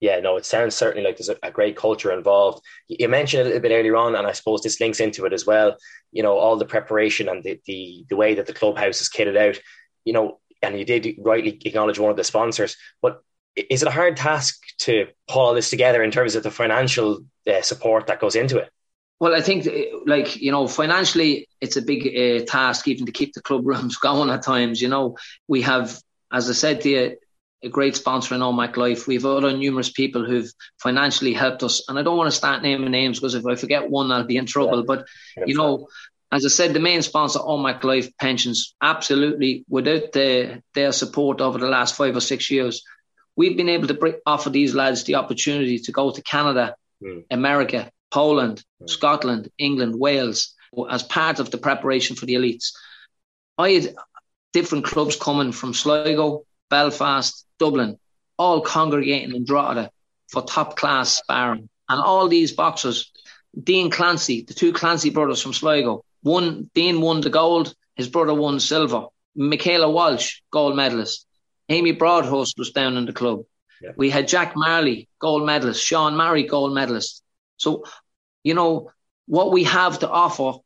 yeah, 0.01 0.19
no, 0.19 0.35
it 0.35 0.45
sounds 0.45 0.75
certainly 0.75 1.07
like 1.07 1.17
there's 1.17 1.29
a, 1.29 1.37
a, 1.43 1.51
great 1.51 1.77
culture 1.77 2.11
involved. 2.11 2.65
You 2.87 3.07
mentioned 3.07 3.41
a 3.41 3.45
little 3.45 3.59
bit 3.59 3.71
earlier 3.71 3.95
on, 3.95 4.15
and 4.15 4.25
I 4.25 4.31
suppose 4.31 4.63
this 4.63 4.81
links 4.81 4.99
into 4.99 5.25
it 5.25 5.31
as 5.31 5.45
well. 5.45 5.77
You 6.11 6.23
know, 6.23 6.37
all 6.37 6.57
the 6.57 6.65
preparation 6.65 7.29
and 7.29 7.43
the 7.43 7.61
the, 7.67 8.03
the 8.09 8.15
way 8.15 8.33
that 8.33 8.47
the 8.47 8.53
clubhouse 8.53 8.99
is 8.99 9.09
kitted 9.09 9.37
out. 9.37 9.61
You 10.03 10.13
know, 10.13 10.39
and 10.63 10.77
you 10.77 10.85
did 10.85 11.17
rightly 11.19 11.59
acknowledge 11.63 11.99
one 11.99 12.09
of 12.09 12.17
the 12.17 12.23
sponsors, 12.23 12.75
but 12.99 13.23
is 13.55 13.83
it 13.83 13.87
a 13.87 13.91
hard 13.91 14.17
task 14.17 14.59
to 14.79 15.05
pull 15.27 15.43
all 15.43 15.53
this 15.53 15.69
together 15.69 16.01
in 16.01 16.09
terms 16.09 16.35
of 16.35 16.41
the 16.41 16.51
financial 16.51 17.19
uh, 17.47 17.61
support 17.61 18.07
that 18.07 18.19
goes 18.19 18.35
into 18.35 18.57
it? 18.57 18.71
Well, 19.19 19.35
I 19.35 19.41
think, 19.41 19.67
like 20.07 20.41
you 20.41 20.51
know, 20.51 20.67
financially, 20.67 21.47
it's 21.61 21.77
a 21.77 21.81
big 21.81 22.07
uh, 22.07 22.43
task 22.45 22.87
even 22.87 23.05
to 23.05 23.11
keep 23.11 23.33
the 23.33 23.41
club 23.41 23.67
rooms 23.67 23.97
going 23.97 24.31
at 24.31 24.41
times. 24.41 24.81
You 24.81 24.87
know, 24.87 25.15
we 25.47 25.61
have, 25.61 26.01
as 26.31 26.49
I 26.49 26.53
said 26.53 26.81
to 26.81 26.89
you, 26.89 27.17
a 27.63 27.69
great 27.69 27.95
sponsor 27.95 28.35
in 28.35 28.41
OMAC 28.41 28.77
Life. 28.77 29.07
We've 29.07 29.25
other 29.25 29.55
numerous 29.55 29.91
people 29.91 30.25
who've 30.25 30.51
financially 30.81 31.33
helped 31.33 31.63
us, 31.63 31.83
and 31.87 31.97
I 31.97 32.03
don't 32.03 32.17
want 32.17 32.31
to 32.31 32.35
start 32.35 32.63
naming 32.63 32.91
names 32.91 33.19
because 33.19 33.35
if 33.35 33.45
I 33.45 33.55
forget 33.55 33.89
one, 33.89 34.11
I'll 34.11 34.23
be 34.23 34.37
in 34.37 34.45
trouble. 34.45 34.83
But 34.83 35.05
you 35.45 35.55
know, 35.55 35.87
as 36.31 36.45
I 36.45 36.49
said, 36.49 36.73
the 36.73 36.79
main 36.79 37.01
sponsor, 37.01 37.39
OMAC 37.39 37.83
Life 37.83 38.17
Pensions, 38.17 38.73
absolutely, 38.81 39.65
without 39.67 40.13
the, 40.13 40.63
their 40.73 40.91
support 40.91 41.41
over 41.41 41.57
the 41.57 41.67
last 41.67 41.95
five 41.95 42.15
or 42.15 42.21
six 42.21 42.49
years, 42.49 42.83
we've 43.35 43.57
been 43.57 43.69
able 43.69 43.87
to 43.87 43.93
bring, 43.93 44.15
offer 44.25 44.49
these 44.49 44.73
lads 44.73 45.03
the 45.03 45.15
opportunity 45.15 45.79
to 45.79 45.91
go 45.91 46.11
to 46.11 46.21
Canada, 46.21 46.75
mm. 47.03 47.25
America, 47.29 47.91
Poland, 48.11 48.63
mm. 48.81 48.89
Scotland, 48.89 49.49
England, 49.57 49.99
Wales, 49.99 50.55
as 50.89 51.03
part 51.03 51.39
of 51.39 51.51
the 51.51 51.57
preparation 51.57 52.15
for 52.15 52.25
the 52.25 52.35
elites. 52.35 52.71
I 53.57 53.71
had 53.71 53.95
different 54.53 54.85
clubs 54.85 55.17
coming 55.17 55.51
from 55.51 55.73
Sligo, 55.73 56.45
Belfast, 56.71 57.45
Dublin, 57.59 57.99
all 58.39 58.61
congregating 58.61 59.35
in 59.35 59.45
Drogheda 59.45 59.91
for 60.29 60.41
top 60.41 60.75
class 60.75 61.17
sparring. 61.17 61.69
And 61.87 62.01
all 62.01 62.27
these 62.27 62.53
boxers, 62.53 63.11
Dean 63.61 63.91
Clancy, 63.91 64.41
the 64.41 64.55
two 64.55 64.73
Clancy 64.73 65.11
brothers 65.11 65.41
from 65.41 65.53
Sligo, 65.53 66.03
one 66.23 66.71
Dean 66.73 67.01
won 67.01 67.21
the 67.21 67.29
gold, 67.29 67.75
his 67.95 68.09
brother 68.09 68.33
won 68.33 68.59
silver. 68.59 69.05
Michaela 69.35 69.89
Walsh, 69.91 70.41
gold 70.49 70.75
medalist. 70.75 71.27
Amy 71.69 71.91
Broadhurst 71.91 72.57
was 72.57 72.71
down 72.71 72.97
in 72.97 73.05
the 73.05 73.13
club. 73.13 73.43
Yeah. 73.81 73.91
We 73.95 74.09
had 74.09 74.27
Jack 74.27 74.53
Marley, 74.55 75.07
gold 75.19 75.45
medalist. 75.45 75.83
Sean 75.83 76.15
Murray, 76.15 76.43
gold 76.43 76.73
medalist. 76.73 77.23
So, 77.57 77.83
you 78.43 78.53
know, 78.53 78.91
what 79.27 79.51
we 79.51 79.63
have 79.65 79.99
to 79.99 80.09
offer 80.09 80.59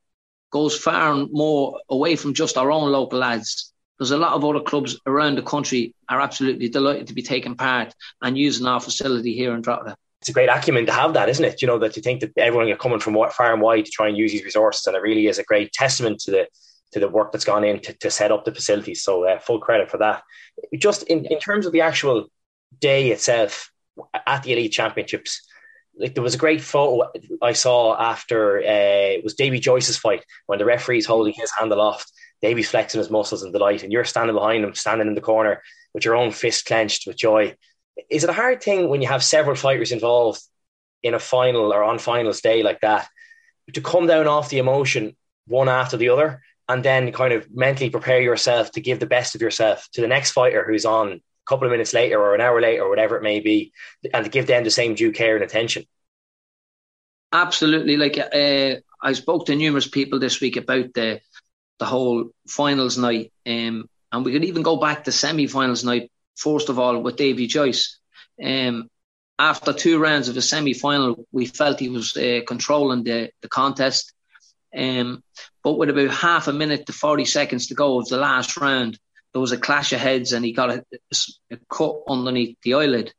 goes 0.52 0.78
far 0.78 1.14
and 1.14 1.30
more 1.32 1.80
away 1.90 2.16
from 2.16 2.34
just 2.34 2.58
our 2.58 2.72
own 2.72 2.92
local 2.92 3.20
lads. 3.20 3.74
There's 3.98 4.12
a 4.12 4.18
lot 4.18 4.34
of 4.34 4.44
other 4.44 4.60
clubs 4.60 5.00
around 5.06 5.38
the 5.38 5.42
country 5.42 5.94
are 6.10 6.20
absolutely 6.20 6.70
delighted 6.70 7.08
to 7.08 7.14
be 7.14 7.22
taking 7.22 7.56
part 7.56 7.94
and 8.22 8.38
using 8.38 8.68
our 8.68 8.80
facility 8.80 9.34
here 9.34 9.54
in 9.54 9.62
Drogheda 9.62 9.96
it's 10.26 10.30
a 10.32 10.34
great 10.34 10.50
acumen 10.50 10.88
to 10.88 10.92
have 10.92 11.14
that, 11.14 11.30
isn't 11.30 11.46
it? 11.46 11.62
You 11.62 11.68
know, 11.68 11.78
that 11.78 11.96
you 11.96 12.02
think 12.02 12.22
that 12.22 12.36
everyone 12.36 12.68
are 12.72 12.76
coming 12.76 13.00
from 13.00 13.14
far 13.14 13.54
and 13.54 13.62
wide 13.62 13.86
to 13.86 13.92
try 13.92 14.08
and 14.08 14.18
use 14.18 14.32
these 14.32 14.44
resources. 14.44 14.88
And 14.88 14.96
it 14.96 15.04
really 15.04 15.28
is 15.28 15.38
a 15.38 15.44
great 15.44 15.72
testament 15.72 16.20
to 16.22 16.32
the 16.32 16.48
to 16.94 17.00
the 17.00 17.08
work 17.08 17.32
that's 17.32 17.46
gone 17.46 17.64
in 17.64 17.80
to, 17.82 17.94
to 17.94 18.10
set 18.10 18.32
up 18.32 18.44
the 18.44 18.52
facilities. 18.52 19.04
So 19.04 19.28
uh, 19.28 19.38
full 19.38 19.60
credit 19.60 19.92
for 19.92 20.00
that. 20.00 20.24
Just 20.76 21.04
in, 21.04 21.26
in 21.26 21.38
terms 21.38 21.68
of 21.68 21.74
the 21.74 21.82
actual 21.82 22.26
day 22.80 23.12
itself 23.12 23.72
at 24.26 24.42
the 24.42 24.54
Elite 24.54 24.72
Championships, 24.72 25.48
like 25.96 26.16
there 26.16 26.24
was 26.24 26.34
a 26.34 26.40
great 26.40 26.62
photo 26.62 27.08
I 27.44 27.54
saw 27.54 27.96
after 27.96 28.58
uh, 28.60 29.18
it 29.18 29.24
was 29.24 29.36
Davy 29.36 29.60
Joyce's 29.60 29.98
fight 29.98 30.26
when 30.48 30.58
the 30.58 30.66
referee's 30.66 31.06
holding 31.06 31.36
his 31.36 31.52
hand 31.52 31.72
aloft. 31.72 32.12
Davy's 32.42 32.70
flexing 32.70 33.00
his 33.00 33.10
muscles 33.10 33.44
in 33.44 33.52
delight, 33.52 33.84
and 33.84 33.92
you're 33.92 34.04
standing 34.04 34.36
behind 34.36 34.64
him, 34.64 34.74
standing 34.76 35.08
in 35.08 35.16
the 35.16 35.22
corner 35.22 35.62
with 35.94 36.06
your 36.06 36.16
own 36.16 36.32
fist 36.32 36.66
clenched 36.66 37.08
with 37.08 37.18
joy. 37.18 37.56
Is 38.10 38.24
it 38.24 38.30
a 38.30 38.34
hard 38.34 38.62
thing 38.62 38.90
when 38.90 39.02
you 39.02 39.08
have 39.08 39.24
several 39.24 39.56
fighters 39.56 39.92
involved 39.92 40.42
in 41.02 41.14
a 41.14 41.20
final 41.20 41.72
or 41.74 41.84
on 41.84 42.00
finals 42.00 42.42
day 42.42 42.64
like 42.64 42.82
that 42.82 43.08
to 43.74 43.82
come 43.82 44.08
down 44.08 44.28
off 44.28 44.50
the 44.50 44.58
emotion 44.58 45.16
one 45.48 45.70
after 45.70 45.98
the 45.98 46.10
other 46.10 46.42
and 46.68 46.84
then 46.84 47.12
kind 47.12 47.34
of 47.34 47.48
mentally 47.54 47.90
prepare 47.90 48.22
yourself 48.22 48.72
to 48.72 48.82
give 48.82 49.00
the 49.00 49.06
best 49.06 49.36
of 49.36 49.42
yourself 49.42 49.88
to 49.94 50.02
the 50.02 50.08
next 50.08 50.32
fighter 50.32 50.66
who's 50.66 50.86
on 50.86 51.12
a 51.14 51.20
couple 51.46 51.68
of 51.68 51.72
minutes 51.72 51.94
later 51.94 52.20
or 52.20 52.34
an 52.34 52.42
hour 52.42 52.60
later 52.60 52.84
or 52.84 52.90
whatever 52.90 53.16
it 53.16 53.24
may 53.24 53.40
be 53.40 53.72
and 54.14 54.26
to 54.26 54.32
give 54.32 54.48
them 54.48 54.64
the 54.64 54.72
same 54.72 54.96
due 54.96 55.12
care 55.12 55.36
and 55.36 55.44
attention? 55.44 55.86
Absolutely. 57.32 57.98
Like 57.98 58.18
uh, 58.18 58.80
i 59.02 59.14
spoke 59.14 59.46
to 59.46 59.56
numerous 59.56 59.88
people 59.88 60.20
this 60.20 60.42
week 60.42 60.58
about 60.58 60.94
the 60.94 61.22
the 61.80 61.86
whole 61.86 62.30
finals 62.48 62.98
night 62.98 63.32
um, 63.46 63.90
and 64.12 64.24
we 64.24 64.32
could 64.32 64.46
even 64.46 64.62
go 64.62 64.78
back 64.78 65.04
to 65.04 65.12
semi-finals 65.12 65.84
night 65.84 66.12
first 66.36 66.70
of 66.70 66.80
all 66.80 67.02
with 67.02 67.16
Davy 67.16 67.48
Joyce. 67.48 68.00
Um, 68.44 68.90
after 69.38 69.74
two 69.74 70.00
rounds 70.00 70.30
of 70.30 70.36
the 70.36 70.42
semi 70.42 70.74
final, 70.74 71.26
we 71.32 71.46
felt 71.46 71.80
he 71.80 71.90
was 71.90 72.16
uh, 72.16 72.42
controlling 72.48 73.04
the, 73.04 73.32
the 73.42 73.50
contest. 73.50 74.14
Um, 74.76 75.24
but 75.64 75.74
with 75.74 75.90
about 75.90 76.12
half 76.12 76.48
a 76.48 76.54
minute 76.54 76.86
to 76.86 76.94
40 76.94 77.26
seconds 77.26 77.68
to 77.68 77.76
go 77.76 78.00
of 78.00 78.08
the 78.08 78.18
last 78.18 78.58
round, 78.58 79.00
there 79.34 79.42
was 79.42 79.52
a 79.52 79.58
clash 79.58 79.92
of 79.94 80.00
heads 80.00 80.32
and 80.32 80.46
he 80.46 80.54
got 80.54 80.70
a, 80.70 80.86
a 81.52 81.58
cut 81.70 81.96
underneath 82.08 82.58
the 82.64 82.76
eyelid. 82.76 83.14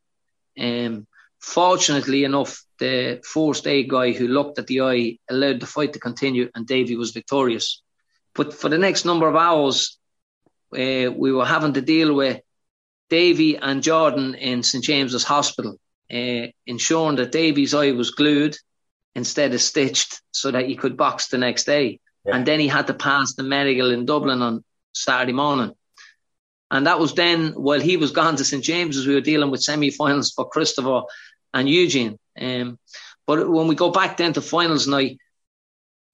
Um, 0.59 1.05
fortunately 1.39 2.23
enough, 2.23 2.63
the 2.79 3.21
first 3.23 3.67
aid 3.67 3.89
guy 3.89 4.11
who 4.11 4.27
looked 4.27 4.59
at 4.59 4.67
the 4.67 4.81
eye 4.81 5.17
allowed 5.29 5.59
the 5.59 5.67
fight 5.67 5.93
to 5.93 5.99
continue 5.99 6.49
and 6.55 6.65
Davy 6.65 6.95
was 6.95 7.11
victorious. 7.11 7.81
But 8.37 8.53
for 8.53 8.69
the 8.69 8.77
next 8.77 9.03
number 9.03 9.27
of 9.27 9.35
hours, 9.35 9.97
uh, 10.71 11.11
we 11.11 11.33
were 11.33 11.45
having 11.45 11.73
to 11.73 11.81
deal 11.81 12.13
with 12.13 12.39
Davy 13.09 13.57
and 13.57 13.81
Jordan 13.81 14.35
in 14.35 14.61
St 14.63 14.83
James's 14.83 15.23
Hospital, 15.23 15.79
uh, 16.13 16.47
ensuring 16.67 17.15
that 17.17 17.31
Davy's 17.31 17.73
eye 17.73 17.91
was 17.91 18.11
glued 18.11 18.55
instead 19.15 19.53
of 19.53 19.61
stitched 19.61 20.21
so 20.31 20.51
that 20.51 20.67
he 20.67 20.75
could 20.75 20.95
box 20.95 21.27
the 21.27 21.39
next 21.39 21.63
day. 21.63 21.99
Yeah. 22.25 22.35
And 22.35 22.45
then 22.45 22.59
he 22.59 22.67
had 22.67 22.87
to 22.87 22.93
pass 22.93 23.33
the 23.33 23.43
medical 23.43 23.91
in 23.91 24.05
Dublin 24.05 24.43
on 24.43 24.63
Saturday 24.93 25.33
morning. 25.33 25.73
And 26.69 26.85
that 26.85 26.99
was 26.99 27.13
then, 27.13 27.53
while 27.53 27.79
he 27.79 27.97
was 27.97 28.11
gone 28.11 28.35
to 28.35 28.45
St 28.45 28.63
James's, 28.63 29.07
we 29.07 29.15
were 29.15 29.21
dealing 29.21 29.49
with 29.49 29.63
semi 29.63 29.89
finals 29.89 30.31
for 30.31 30.47
Christopher 30.47 31.03
and 31.53 31.67
Eugene. 31.67 32.19
Um, 32.39 32.77
but 33.25 33.49
when 33.49 33.67
we 33.67 33.73
go 33.73 33.89
back 33.89 34.17
then 34.17 34.33
to 34.33 34.41
finals 34.41 34.87
night, 34.87 35.17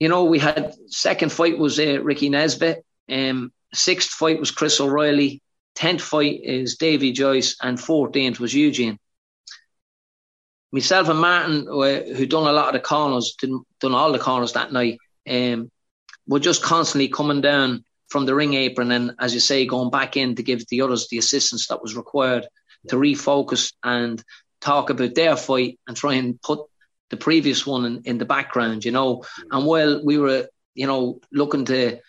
you 0.03 0.10
know, 0.10 0.25
we 0.25 0.38
had 0.38 0.75
second 0.88 1.31
fight 1.31 1.57
was 1.57 1.79
uh, 1.79 2.01
Ricky 2.03 2.27
Nesbitt. 2.27 2.83
Um, 3.10 3.53
sixth 3.74 4.10
fight 4.10 4.38
was 4.38 4.51
Chris 4.51 4.81
O'Reilly. 4.81 5.41
10th 5.77 6.01
fight 6.01 6.41
is 6.43 6.75
Davy 6.75 7.13
Joyce, 7.13 7.55
and 7.62 7.77
14th 7.77 8.38
was 8.38 8.53
Eugene. 8.53 9.00
Myself 10.74 11.07
and 11.07 11.19
Martin, 11.19 11.67
who 11.67 12.25
done 12.25 12.50
a 12.50 12.51
lot 12.51 12.67
of 12.67 12.74
the 12.74 12.81
corners, 12.81 13.36
didn't 13.39 13.65
done 13.79 13.95
all 13.95 14.12
the 14.12 14.19
corners 14.19 14.51
that 14.53 14.74
night, 14.74 15.00
um, 15.29 15.72
were 16.27 16.41
just 16.41 16.62
constantly 16.62 17.07
coming 17.07 17.39
down 17.39 17.86
from 18.10 18.25
the 18.25 18.36
ring 18.36 18.55
apron 18.55 18.91
and, 18.91 19.13
as 19.19 19.33
you 19.33 19.39
say, 19.39 19.65
going 19.65 19.89
back 19.89 20.17
in 20.17 20.36
to 20.36 20.43
give 20.43 20.67
the 20.67 20.81
others 20.81 21.07
the 21.07 21.17
assistance 21.17 21.67
that 21.67 21.81
was 21.81 21.95
required 21.95 22.45
to 22.89 22.98
refocus 22.98 23.72
and 23.86 24.22
talk 24.60 24.89
about 24.89 25.15
their 25.15 25.38
fight 25.38 25.79
and 25.88 25.95
try 25.95 26.15
and 26.15 26.41
put 26.41 26.60
the 27.13 27.17
previous 27.17 27.65
one 27.67 27.86
in, 27.86 28.01
in 28.05 28.17
the 28.17 28.25
background, 28.25 28.84
you 28.84 28.91
know. 28.91 29.24
And 29.51 29.67
while 29.67 30.03
we 30.03 30.17
were, 30.17 30.48
you 30.74 30.88
know, 30.88 31.20
looking 31.32 31.65
to 31.65 32.00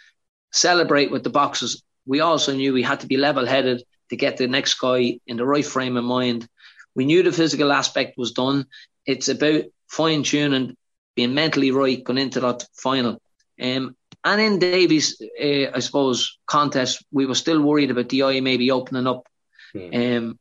celebrate 0.51 1.11
with 1.11 1.23
the 1.25 1.31
boxes, 1.31 1.83
we 2.07 2.21
also 2.21 2.55
knew 2.55 2.73
we 2.73 2.83
had 2.83 3.01
to 3.01 3.07
be 3.07 3.19
level 3.19 3.45
headed 3.45 3.83
to 4.09 4.17
get 4.17 4.39
the 4.39 4.47
next 4.47 4.75
guy 4.81 5.21
in 5.27 5.37
the 5.37 5.45
right 5.45 5.67
frame 5.67 5.99
of 5.99 6.05
mind. 6.05 6.49
We 6.95 7.05
knew 7.05 7.23
the 7.23 7.33
physical 7.33 7.71
aspect 7.71 8.17
was 8.17 8.33
done. 8.33 8.65
It's 9.05 9.29
about 9.29 9.65
fine 9.89 10.23
tuning, 10.23 10.75
being 11.15 11.35
mentally 11.35 11.71
right 11.71 12.03
going 12.03 12.19
into 12.19 12.41
that 12.41 12.65
final. 12.73 13.21
Um, 13.61 13.97
and 14.25 14.41
in 14.41 14.59
Davy's, 14.59 15.21
uh, 15.21 15.71
I 15.75 15.81
suppose, 15.81 16.39
contest, 16.47 17.05
we 17.13 17.27
were 17.27 17.35
still 17.35 17.61
worried 17.61 17.91
about 17.91 18.09
the 18.09 18.23
eye 18.23 18.41
maybe 18.41 18.71
opening 18.71 19.07
up. 19.07 19.29
Mm. 19.75 20.17
Um, 20.17 20.39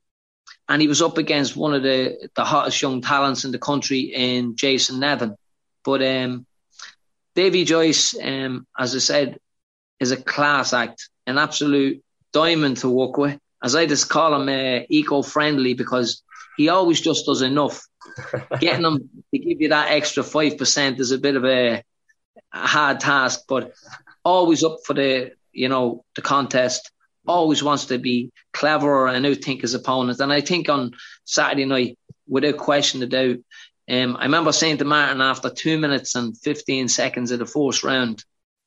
and 0.70 0.82
he 0.82 0.88
was 0.88 1.02
up 1.02 1.18
against 1.18 1.56
one 1.56 1.74
of 1.74 1.84
the, 1.84 2.30
the 2.36 2.44
hottest 2.44 2.82
young 2.82 3.02
talents 3.02 3.44
in 3.46 3.52
the 3.52 3.60
country 3.60 4.00
in 4.02 4.56
Jason 4.56 5.00
Nevin. 5.00 5.36
But 5.84 6.02
um, 6.02 6.46
Davy 7.36 7.66
Joyce, 7.66 8.16
um, 8.22 8.66
as 8.78 8.96
I 8.96 9.00
said, 9.00 9.40
is 10.00 10.12
a 10.12 10.18
class 10.18 10.74
act 10.74 11.10
an 11.26 11.38
absolute 11.38 12.04
diamond 12.32 12.78
to 12.78 12.90
work 12.90 13.18
with. 13.18 13.40
As 13.64 13.76
I 13.76 13.86
just 13.86 14.10
call 14.10 14.36
him 14.36 14.50
uh, 14.50 14.86
eco-friendly 14.90 15.74
because 15.74 16.22
he 16.58 16.70
always 16.70 17.00
just 17.00 17.26
does 17.26 17.42
enough. 17.42 17.86
Getting 18.60 18.86
him 18.86 19.10
to 19.34 19.40
give 19.40 19.62
you 19.62 19.70
that 19.70 19.92
extra 19.92 20.24
five 20.24 20.58
percent 20.58 21.00
is 21.00 21.12
a 21.12 21.18
bit 21.18 21.36
of 21.36 21.46
a, 21.46 21.84
a 22.54 22.68
hard 22.68 23.00
task, 23.00 23.44
but 23.48 23.74
always 24.26 24.64
up 24.64 24.80
for 24.86 24.94
the 24.94 25.32
you 25.54 25.70
know 25.70 26.04
the 26.16 26.22
contest. 26.22 26.92
Always 27.26 27.64
wants 27.64 27.86
to 27.86 27.98
be 27.98 28.32
cleverer 28.52 29.08
and 29.08 29.26
outthink 29.26 29.62
his 29.62 29.74
opponent. 29.74 30.20
And 30.20 30.32
I 30.32 30.42
think 30.42 30.70
on 30.70 30.92
Saturday 31.26 31.66
night, 31.66 31.98
without 32.28 32.58
question 32.58 33.02
of 33.04 33.10
doubt, 33.10 33.38
um, 33.90 34.16
I 34.18 34.24
remember 34.24 34.52
saying 34.52 34.78
to 34.78 34.86
Martin 34.86 35.22
after 35.22 35.50
two 35.50 35.78
minutes 35.78 36.16
and 36.16 36.38
15 36.38 36.88
seconds 36.88 37.32
of 37.32 37.40
the 37.40 37.46
first 37.46 37.84
round, 37.84 38.24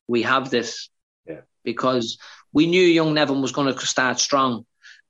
we 0.06 0.22
have 0.22 0.50
this. 0.50 0.88
Yeah. 1.26 1.40
Because 1.64 2.18
we 2.52 2.66
knew 2.66 2.82
young 2.82 3.14
Nevin 3.14 3.42
was 3.42 3.52
going 3.52 3.72
to 3.72 3.86
start 3.86 4.20
strong, 4.20 4.64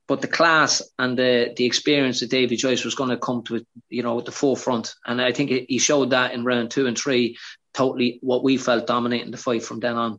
but 0.09 0.21
the 0.21 0.29
class 0.29 0.83
and 0.99 1.19
the 1.19 1.53
the 1.57 1.65
experience 1.65 2.21
that 2.21 2.31
David 2.31 2.59
Joyce 2.59 2.85
was 2.85 2.95
going 2.95 3.11
to 3.11 3.17
come 3.17 3.43
to 3.45 3.57
it, 3.57 3.67
you 3.89 4.03
know, 4.03 4.19
at 4.19 4.25
the 4.25 4.33
forefront. 4.33 4.95
And 5.05 5.21
I 5.21 5.33
think 5.33 5.51
he 5.69 5.79
showed 5.79 6.11
that 6.11 6.33
in 6.33 6.45
round 6.45 6.71
two 6.71 6.87
and 6.87 6.97
three, 6.97 7.37
totally 7.75 8.19
what 8.23 8.45
we 8.45 8.57
felt 8.57 8.87
dominating 8.87 9.33
the 9.33 9.37
fight 9.37 9.63
from 9.63 9.81
then 9.81 9.97
on. 9.97 10.19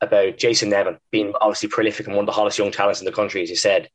about 0.00 0.38
Jason 0.38 0.70
Nevin 0.70 0.98
being 1.10 1.32
obviously 1.40 1.68
prolific 1.68 2.06
and 2.06 2.14
one 2.14 2.22
of 2.22 2.26
the 2.26 2.32
hottest 2.32 2.58
young 2.58 2.70
talents 2.70 3.00
in 3.00 3.06
the 3.06 3.12
country, 3.12 3.42
as 3.42 3.50
you 3.50 3.56
said. 3.56 3.88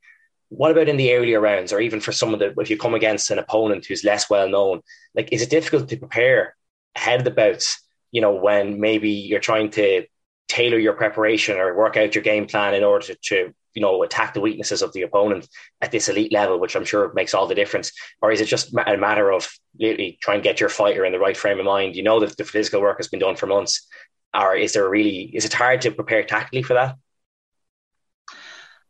What 0.48 0.70
about 0.70 0.88
in 0.88 0.96
the 0.96 1.14
earlier 1.14 1.40
rounds, 1.40 1.72
or 1.72 1.80
even 1.80 2.00
for 2.00 2.12
some 2.12 2.32
of 2.32 2.40
the 2.40 2.54
if 2.58 2.70
you 2.70 2.76
come 2.76 2.94
against 2.94 3.30
an 3.30 3.38
opponent 3.38 3.86
who's 3.86 4.04
less 4.04 4.28
well 4.28 4.48
known? 4.48 4.82
Like, 5.14 5.32
is 5.32 5.42
it 5.42 5.50
difficult 5.50 5.88
to 5.88 5.96
prepare 5.96 6.54
ahead 6.94 7.20
of 7.20 7.24
the 7.24 7.30
bouts? 7.30 7.80
You 8.12 8.20
know, 8.20 8.34
when 8.34 8.78
maybe 8.78 9.10
you're 9.10 9.40
trying 9.40 9.70
to 9.72 10.06
tailor 10.48 10.78
your 10.78 10.92
preparation 10.92 11.58
or 11.58 11.74
work 11.74 11.96
out 11.96 12.14
your 12.14 12.22
game 12.22 12.46
plan 12.46 12.74
in 12.74 12.84
order 12.84 13.06
to, 13.06 13.14
to 13.16 13.54
you 13.74 13.82
know 13.82 14.02
attack 14.02 14.34
the 14.34 14.40
weaknesses 14.40 14.82
of 14.82 14.92
the 14.92 15.02
opponent 15.02 15.48
at 15.80 15.90
this 15.90 16.08
elite 16.08 16.32
level, 16.32 16.60
which 16.60 16.76
I'm 16.76 16.84
sure 16.84 17.12
makes 17.14 17.34
all 17.34 17.46
the 17.46 17.54
difference. 17.54 17.92
Or 18.22 18.30
is 18.30 18.40
it 18.40 18.46
just 18.46 18.72
a 18.72 18.96
matter 18.96 19.32
of 19.32 19.50
literally 19.78 20.18
trying 20.22 20.40
to 20.40 20.44
get 20.44 20.60
your 20.60 20.68
fighter 20.68 21.04
in 21.04 21.12
the 21.12 21.18
right 21.18 21.36
frame 21.36 21.58
of 21.58 21.64
mind? 21.64 21.96
You 21.96 22.02
know 22.04 22.20
that 22.20 22.36
the 22.36 22.44
physical 22.44 22.80
work 22.80 22.98
has 22.98 23.08
been 23.08 23.20
done 23.20 23.36
for 23.36 23.46
months, 23.46 23.86
or 24.34 24.56
is 24.56 24.72
there 24.72 24.88
really 24.88 25.30
is 25.32 25.44
it 25.44 25.52
hard 25.52 25.82
to 25.82 25.90
prepare 25.90 26.24
tactically 26.24 26.62
for 26.62 26.74
that? 26.74 26.96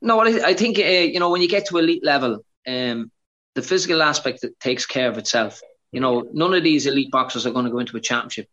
No, 0.00 0.20
I, 0.20 0.48
I 0.48 0.54
think 0.54 0.78
uh, 0.78 0.82
you 0.82 1.20
know 1.20 1.30
when 1.30 1.42
you 1.42 1.48
get 1.48 1.66
to 1.66 1.78
elite 1.78 2.04
level, 2.04 2.44
um, 2.66 3.10
the 3.54 3.62
physical 3.62 4.02
aspect 4.02 4.44
takes 4.60 4.86
care 4.86 5.08
of 5.08 5.18
itself. 5.18 5.60
You 5.92 6.00
know, 6.00 6.28
none 6.32 6.54
of 6.54 6.64
these 6.64 6.86
elite 6.86 7.10
boxers 7.10 7.46
are 7.46 7.52
going 7.52 7.66
to 7.66 7.70
go 7.70 7.78
into 7.78 7.96
a 7.96 8.00
championship 8.00 8.48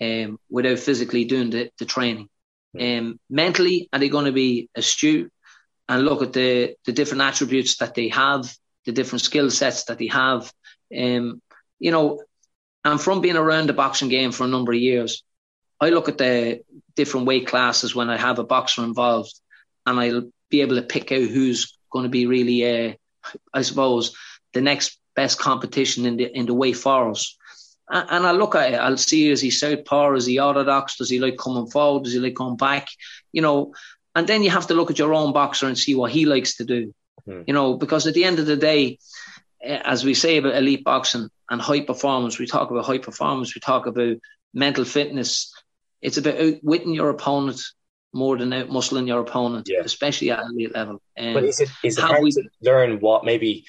um, 0.00 0.38
without 0.50 0.78
physically 0.78 1.24
doing 1.24 1.50
the, 1.50 1.70
the 1.78 1.84
training. 1.84 2.28
Um, 2.78 3.18
mentally, 3.28 3.88
are 3.92 3.98
they 3.98 4.08
going 4.08 4.26
to 4.26 4.32
be 4.32 4.68
astute 4.74 5.32
and 5.88 6.04
look 6.04 6.22
at 6.22 6.32
the 6.32 6.74
the 6.84 6.92
different 6.92 7.22
attributes 7.22 7.76
that 7.78 7.94
they 7.94 8.08
have, 8.08 8.52
the 8.86 8.92
different 8.92 9.22
skill 9.22 9.50
sets 9.50 9.84
that 9.84 9.98
they 9.98 10.08
have? 10.08 10.52
Um, 10.96 11.40
you 11.78 11.90
know, 11.90 12.22
and 12.84 13.00
from 13.00 13.20
being 13.20 13.36
around 13.36 13.68
the 13.68 13.72
boxing 13.72 14.08
game 14.08 14.32
for 14.32 14.44
a 14.44 14.48
number 14.48 14.72
of 14.72 14.78
years, 14.78 15.22
I 15.80 15.90
look 15.90 16.08
at 16.08 16.18
the 16.18 16.60
different 16.94 17.26
weight 17.26 17.46
classes 17.46 17.94
when 17.94 18.10
I 18.10 18.16
have 18.16 18.38
a 18.38 18.44
boxer 18.44 18.84
involved, 18.84 19.34
and 19.86 19.98
I'll 19.98 20.30
be 20.50 20.60
able 20.60 20.76
to 20.76 20.82
pick 20.82 21.10
out 21.12 21.22
who's 21.22 21.76
going 21.90 22.02
to 22.04 22.10
be 22.10 22.26
really, 22.26 22.88
uh, 22.88 22.94
I 23.54 23.62
suppose, 23.62 24.14
the 24.52 24.60
next 24.60 24.98
best 25.16 25.38
competition 25.38 26.06
in 26.06 26.16
the 26.16 26.24
in 26.24 26.46
the 26.46 26.54
way 26.54 26.72
for 26.72 27.10
us. 27.10 27.36
And, 27.88 28.06
and 28.10 28.26
I 28.26 28.32
look 28.32 28.54
at 28.54 28.72
it, 28.72 28.76
I'll 28.76 28.96
see 28.96 29.30
is 29.30 29.40
he 29.40 29.50
southpaw, 29.50 30.14
is 30.14 30.26
he 30.26 30.38
orthodox, 30.38 30.96
does 30.96 31.10
he 31.10 31.18
like 31.18 31.38
coming 31.38 31.68
forward, 31.68 32.04
does 32.04 32.12
he 32.12 32.20
like 32.20 32.36
coming 32.36 32.56
back, 32.56 32.88
you 33.32 33.42
know. 33.42 33.74
And 34.14 34.26
then 34.26 34.42
you 34.42 34.50
have 34.50 34.66
to 34.68 34.74
look 34.74 34.90
at 34.90 34.98
your 34.98 35.14
own 35.14 35.32
boxer 35.32 35.66
and 35.66 35.78
see 35.78 35.94
what 35.94 36.10
he 36.10 36.26
likes 36.26 36.56
to 36.56 36.64
do, 36.64 36.92
mm. 37.28 37.44
you 37.46 37.54
know, 37.54 37.74
because 37.74 38.06
at 38.06 38.14
the 38.14 38.24
end 38.24 38.38
of 38.38 38.46
the 38.46 38.56
day, 38.56 38.98
eh, 39.62 39.80
as 39.84 40.04
we 40.04 40.14
say 40.14 40.36
about 40.36 40.56
elite 40.56 40.84
boxing 40.84 41.28
and 41.48 41.60
high 41.60 41.80
performance, 41.80 42.38
we 42.38 42.46
talk 42.46 42.70
about 42.70 42.84
high 42.84 42.98
performance, 42.98 43.54
we 43.54 43.60
talk 43.60 43.86
about 43.86 44.16
mental 44.52 44.84
fitness, 44.84 45.52
it's 46.02 46.16
about 46.16 46.40
outwitting 46.40 46.94
your 46.94 47.10
opponent 47.10 47.60
more 48.12 48.36
than 48.36 48.50
outmuscling 48.50 49.06
your 49.06 49.20
opponent, 49.20 49.68
yeah. 49.70 49.80
especially 49.84 50.30
at 50.30 50.40
elite 50.40 50.74
level. 50.74 51.00
Um, 51.18 51.34
but 51.34 51.44
is 51.44 51.60
it 51.60 51.70
is 51.84 51.98
it 51.98 52.02
hard 52.02 52.22
we, 52.22 52.30
to 52.32 52.42
learn 52.60 53.00
what 53.00 53.24
maybe 53.24 53.64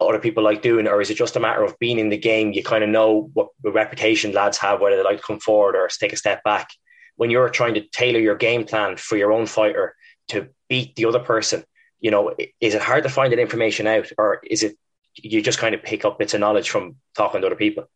other 0.00 0.18
people 0.18 0.42
like 0.42 0.62
doing, 0.62 0.86
or 0.86 1.00
is 1.00 1.10
it 1.10 1.16
just 1.16 1.36
a 1.36 1.40
matter 1.40 1.62
of 1.62 1.78
being 1.78 1.98
in 1.98 2.08
the 2.08 2.18
game? 2.18 2.52
You 2.52 2.62
kind 2.62 2.84
of 2.84 2.90
know 2.90 3.30
what 3.34 3.48
the 3.62 3.72
reputation 3.72 4.32
lads 4.32 4.58
have, 4.58 4.80
whether 4.80 4.96
they 4.96 5.02
like 5.02 5.18
to 5.18 5.22
come 5.22 5.40
forward 5.40 5.76
or 5.76 5.88
take 5.88 6.12
a 6.12 6.16
step 6.16 6.42
back. 6.44 6.70
When 7.16 7.30
you're 7.30 7.48
trying 7.50 7.74
to 7.74 7.82
tailor 7.88 8.20
your 8.20 8.36
game 8.36 8.64
plan 8.64 8.96
for 8.96 9.16
your 9.16 9.32
own 9.32 9.46
fighter 9.46 9.94
to 10.28 10.48
beat 10.68 10.96
the 10.96 11.04
other 11.04 11.18
person, 11.18 11.64
you 12.00 12.10
know, 12.10 12.34
is 12.60 12.74
it 12.74 12.82
hard 12.82 13.04
to 13.04 13.10
find 13.10 13.32
that 13.32 13.38
information 13.38 13.86
out, 13.86 14.10
or 14.18 14.40
is 14.44 14.62
it 14.62 14.76
you 15.14 15.42
just 15.42 15.58
kind 15.58 15.74
of 15.74 15.82
pick 15.82 16.04
up 16.04 16.18
bits 16.18 16.34
of 16.34 16.40
knowledge 16.40 16.70
from 16.70 16.96
talking 17.14 17.40
to 17.40 17.46
other 17.46 17.56
people? 17.56 17.88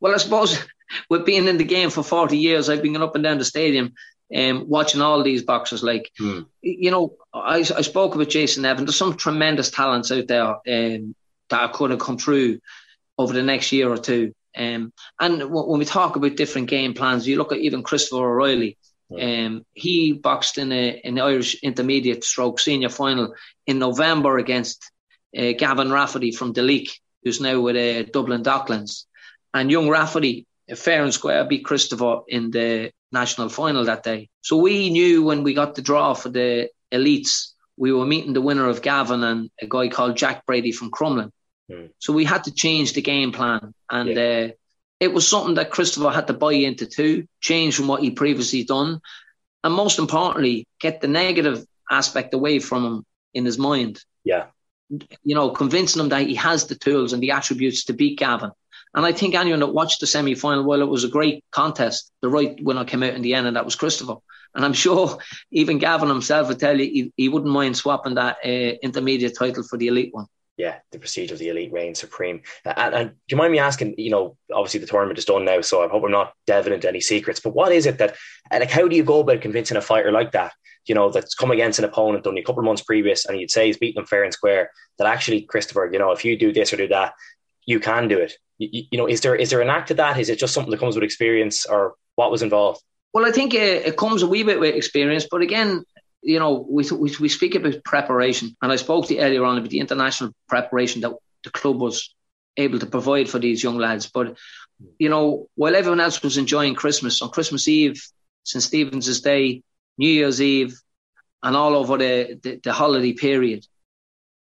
Well, 0.00 0.14
I 0.14 0.18
suppose 0.18 0.58
with 1.10 1.26
being 1.26 1.46
in 1.46 1.58
the 1.58 1.64
game 1.64 1.90
for 1.90 2.02
40 2.02 2.36
years, 2.36 2.68
I've 2.68 2.82
been 2.82 2.96
up 2.96 3.14
and 3.14 3.24
down 3.24 3.38
the 3.38 3.44
stadium 3.44 3.94
um, 4.34 4.68
watching 4.68 5.00
all 5.00 5.22
these 5.22 5.42
boxers. 5.42 5.82
Like, 5.82 6.10
hmm. 6.18 6.40
you 6.62 6.90
know, 6.90 7.16
I, 7.34 7.58
I 7.58 7.82
spoke 7.82 8.14
about 8.14 8.28
Jason 8.28 8.62
Nevin. 8.62 8.84
There's 8.84 8.96
some 8.96 9.16
tremendous 9.16 9.70
talents 9.70 10.10
out 10.12 10.26
there 10.26 10.46
um, 10.46 11.14
that 11.48 11.72
could 11.72 11.90
have 11.90 12.00
come 12.00 12.18
through 12.18 12.60
over 13.18 13.32
the 13.32 13.42
next 13.42 13.72
year 13.72 13.90
or 13.90 13.98
two. 13.98 14.34
Um, 14.56 14.92
and 15.20 15.40
w- 15.40 15.68
when 15.68 15.78
we 15.78 15.84
talk 15.84 16.16
about 16.16 16.36
different 16.36 16.68
game 16.68 16.94
plans, 16.94 17.26
you 17.26 17.36
look 17.36 17.52
at 17.52 17.58
even 17.58 17.82
Christopher 17.82 18.30
O'Reilly. 18.30 18.78
Um, 19.12 19.66
he 19.72 20.12
boxed 20.12 20.56
in 20.56 20.70
a 20.70 21.00
in 21.02 21.16
the 21.16 21.22
Irish 21.22 21.60
intermediate 21.62 22.22
stroke 22.22 22.60
senior 22.60 22.88
final 22.88 23.34
in 23.66 23.80
November 23.80 24.38
against 24.38 24.88
uh, 25.36 25.52
Gavin 25.58 25.90
Rafferty 25.90 26.30
from 26.30 26.54
Duleek, 26.54 26.90
who's 27.24 27.40
now 27.40 27.60
with 27.60 27.76
uh, 27.76 28.08
Dublin 28.12 28.44
Docklands. 28.44 29.06
And 29.52 29.70
young 29.70 29.88
Rafferty 29.88 30.46
fair 30.76 31.02
and 31.02 31.12
square 31.12 31.44
beat 31.44 31.64
Christopher 31.64 32.20
in 32.28 32.50
the 32.50 32.92
national 33.12 33.48
final 33.48 33.84
that 33.84 34.02
day. 34.02 34.28
So 34.40 34.56
we 34.56 34.90
knew 34.90 35.22
when 35.22 35.42
we 35.42 35.54
got 35.54 35.74
the 35.74 35.82
draw 35.82 36.14
for 36.14 36.28
the 36.28 36.70
elites, 36.92 37.52
we 37.76 37.92
were 37.92 38.06
meeting 38.06 38.32
the 38.32 38.40
winner 38.40 38.68
of 38.68 38.82
Gavin 38.82 39.24
and 39.24 39.50
a 39.60 39.66
guy 39.66 39.88
called 39.88 40.16
Jack 40.16 40.46
Brady 40.46 40.72
from 40.72 40.90
Crumlin. 40.90 41.30
Mm. 41.70 41.90
So 41.98 42.12
we 42.12 42.24
had 42.24 42.44
to 42.44 42.52
change 42.52 42.92
the 42.92 43.02
game 43.02 43.32
plan. 43.32 43.74
And 43.90 44.10
yeah. 44.10 44.20
uh, 44.20 44.48
it 45.00 45.12
was 45.12 45.26
something 45.26 45.54
that 45.54 45.70
Christopher 45.70 46.10
had 46.10 46.26
to 46.26 46.34
buy 46.34 46.52
into 46.52 46.86
too, 46.86 47.26
change 47.40 47.76
from 47.76 47.88
what 47.88 48.02
he 48.02 48.10
previously 48.10 48.64
done. 48.64 49.00
And 49.64 49.74
most 49.74 49.98
importantly, 49.98 50.66
get 50.78 51.00
the 51.00 51.08
negative 51.08 51.64
aspect 51.90 52.34
away 52.34 52.58
from 52.60 52.84
him 52.84 53.06
in 53.34 53.44
his 53.44 53.58
mind. 53.58 54.02
Yeah. 54.24 54.46
You 54.88 55.34
know, 55.34 55.50
convincing 55.50 56.02
him 56.02 56.08
that 56.10 56.26
he 56.26 56.34
has 56.34 56.66
the 56.66 56.74
tools 56.74 57.12
and 57.12 57.22
the 57.22 57.32
attributes 57.32 57.84
to 57.84 57.92
beat 57.92 58.18
Gavin. 58.18 58.50
And 58.94 59.06
I 59.06 59.12
think 59.12 59.34
anyone 59.34 59.60
that 59.60 59.68
watched 59.68 60.00
the 60.00 60.06
semi 60.06 60.34
final, 60.34 60.64
well, 60.64 60.82
it 60.82 60.88
was 60.88 61.04
a 61.04 61.08
great 61.08 61.44
contest. 61.50 62.10
The 62.22 62.28
right 62.28 62.62
winner 62.62 62.84
came 62.84 63.02
out 63.02 63.14
in 63.14 63.22
the 63.22 63.34
end, 63.34 63.46
and 63.46 63.56
that 63.56 63.64
was 63.64 63.76
Christopher. 63.76 64.16
And 64.54 64.64
I'm 64.64 64.72
sure 64.84 65.18
even 65.50 65.78
Gavin 65.78 66.08
himself 66.08 66.48
would 66.48 66.58
tell 66.58 66.78
you 66.78 66.84
he, 66.84 67.12
he 67.16 67.28
wouldn't 67.28 67.52
mind 67.52 67.76
swapping 67.76 68.14
that 68.14 68.38
uh, 68.44 68.76
intermediate 68.82 69.36
title 69.38 69.62
for 69.62 69.76
the 69.76 69.88
elite 69.88 70.12
one. 70.12 70.26
Yeah, 70.56 70.76
the 70.92 70.98
prestige 70.98 71.30
of 71.30 71.38
the 71.38 71.48
elite 71.48 71.72
reigns 71.72 72.00
supreme. 72.00 72.42
And, 72.66 72.94
and, 72.94 73.10
do 73.10 73.16
you 73.30 73.36
mind 73.38 73.52
me 73.52 73.58
asking? 73.58 73.94
You 73.96 74.10
know, 74.10 74.36
obviously 74.52 74.80
the 74.80 74.86
tournament 74.86 75.18
is 75.18 75.24
done 75.24 75.46
now, 75.46 75.62
so 75.62 75.82
I 75.82 75.88
hope 75.88 76.04
I'm 76.04 76.10
not 76.10 76.34
delving 76.46 76.74
into 76.74 76.88
any 76.88 77.00
secrets. 77.00 77.40
But 77.40 77.54
what 77.54 77.72
is 77.72 77.86
it 77.86 77.96
that, 77.96 78.16
like, 78.50 78.70
how 78.70 78.86
do 78.86 78.94
you 78.94 79.02
go 79.02 79.20
about 79.20 79.40
convincing 79.40 79.78
a 79.78 79.80
fighter 79.80 80.12
like 80.12 80.32
that? 80.32 80.52
You 80.84 80.94
know, 80.94 81.08
that's 81.10 81.34
come 81.34 81.50
against 81.50 81.78
an 81.78 81.86
opponent 81.86 82.26
only 82.26 82.42
a 82.42 82.44
couple 82.44 82.60
of 82.60 82.66
months 82.66 82.82
previous, 82.82 83.24
and 83.24 83.40
you'd 83.40 83.50
say 83.50 83.66
he's 83.66 83.78
beaten 83.78 84.00
them 84.00 84.06
fair 84.06 84.22
and 84.22 84.34
square. 84.34 84.70
That 84.98 85.06
actually, 85.06 85.42
Christopher, 85.42 85.88
you 85.90 85.98
know, 85.98 86.12
if 86.12 86.26
you 86.26 86.36
do 86.36 86.52
this 86.52 86.74
or 86.74 86.76
do 86.76 86.88
that, 86.88 87.14
you 87.64 87.80
can 87.80 88.08
do 88.08 88.18
it 88.18 88.34
you, 88.60 88.84
you, 88.90 88.98
know, 88.98 89.06
is 89.06 89.22
there 89.22 89.34
is 89.34 89.50
there 89.50 89.62
an 89.62 89.70
act 89.70 89.88
to 89.88 89.94
that? 89.94 90.18
Is 90.18 90.28
it 90.28 90.38
just 90.38 90.52
something 90.52 90.70
that 90.70 90.80
comes 90.80 90.94
with 90.94 91.02
experience, 91.04 91.64
or 91.64 91.94
what 92.14 92.30
was 92.30 92.42
involved? 92.42 92.82
Well, 93.12 93.26
I 93.26 93.32
think 93.32 93.54
it, 93.54 93.86
it 93.86 93.96
comes 93.96 94.22
a 94.22 94.28
wee 94.28 94.42
bit 94.42 94.60
with 94.60 94.74
experience, 94.74 95.26
but 95.28 95.40
again, 95.40 95.84
you 96.22 96.38
know, 96.38 96.66
we, 96.68 96.84
we 96.90 97.14
we 97.18 97.28
speak 97.28 97.54
about 97.54 97.82
preparation, 97.84 98.56
and 98.60 98.70
I 98.70 98.76
spoke 98.76 99.06
to 99.06 99.14
you 99.14 99.20
earlier 99.20 99.44
on 99.44 99.58
about 99.58 99.70
the 99.70 99.80
international 99.80 100.32
preparation 100.48 101.00
that 101.00 101.12
the 101.42 101.50
club 101.50 101.80
was 101.80 102.14
able 102.56 102.78
to 102.78 102.86
provide 102.86 103.28
for 103.30 103.38
these 103.38 103.62
young 103.62 103.78
lads. 103.78 104.06
But 104.06 104.36
you 104.98 105.08
know, 105.08 105.48
while 105.54 105.74
everyone 105.74 106.00
else 106.00 106.22
was 106.22 106.36
enjoying 106.36 106.74
Christmas 106.74 107.22
on 107.22 107.30
Christmas 107.30 107.66
Eve, 107.66 108.02
St 108.44 108.62
Stephen's 108.62 109.20
Day, 109.22 109.62
New 109.96 110.08
Year's 110.08 110.42
Eve, 110.42 110.78
and 111.42 111.56
all 111.56 111.74
over 111.74 111.96
the, 111.96 112.38
the, 112.42 112.60
the 112.62 112.72
holiday 112.72 113.14
period, 113.14 113.66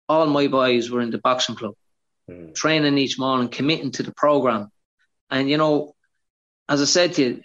all 0.09 0.25
my 0.25 0.47
boys 0.47 0.89
were 0.89 1.01
in 1.01 1.11
the 1.11 1.19
boxing 1.19 1.55
club, 1.55 1.75
mm. 2.29 2.53
training 2.53 2.97
each 2.97 3.19
morning, 3.19 3.49
committing 3.49 3.91
to 3.91 4.03
the 4.03 4.13
program. 4.13 4.69
And 5.29 5.49
you 5.49 5.57
know, 5.57 5.95
as 6.67 6.81
I 6.81 6.85
said 6.85 7.13
to 7.13 7.23
you, 7.23 7.41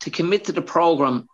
to 0.00 0.10
commit 0.10 0.44
to 0.44 0.52
the 0.52 0.62
program, 0.62 1.26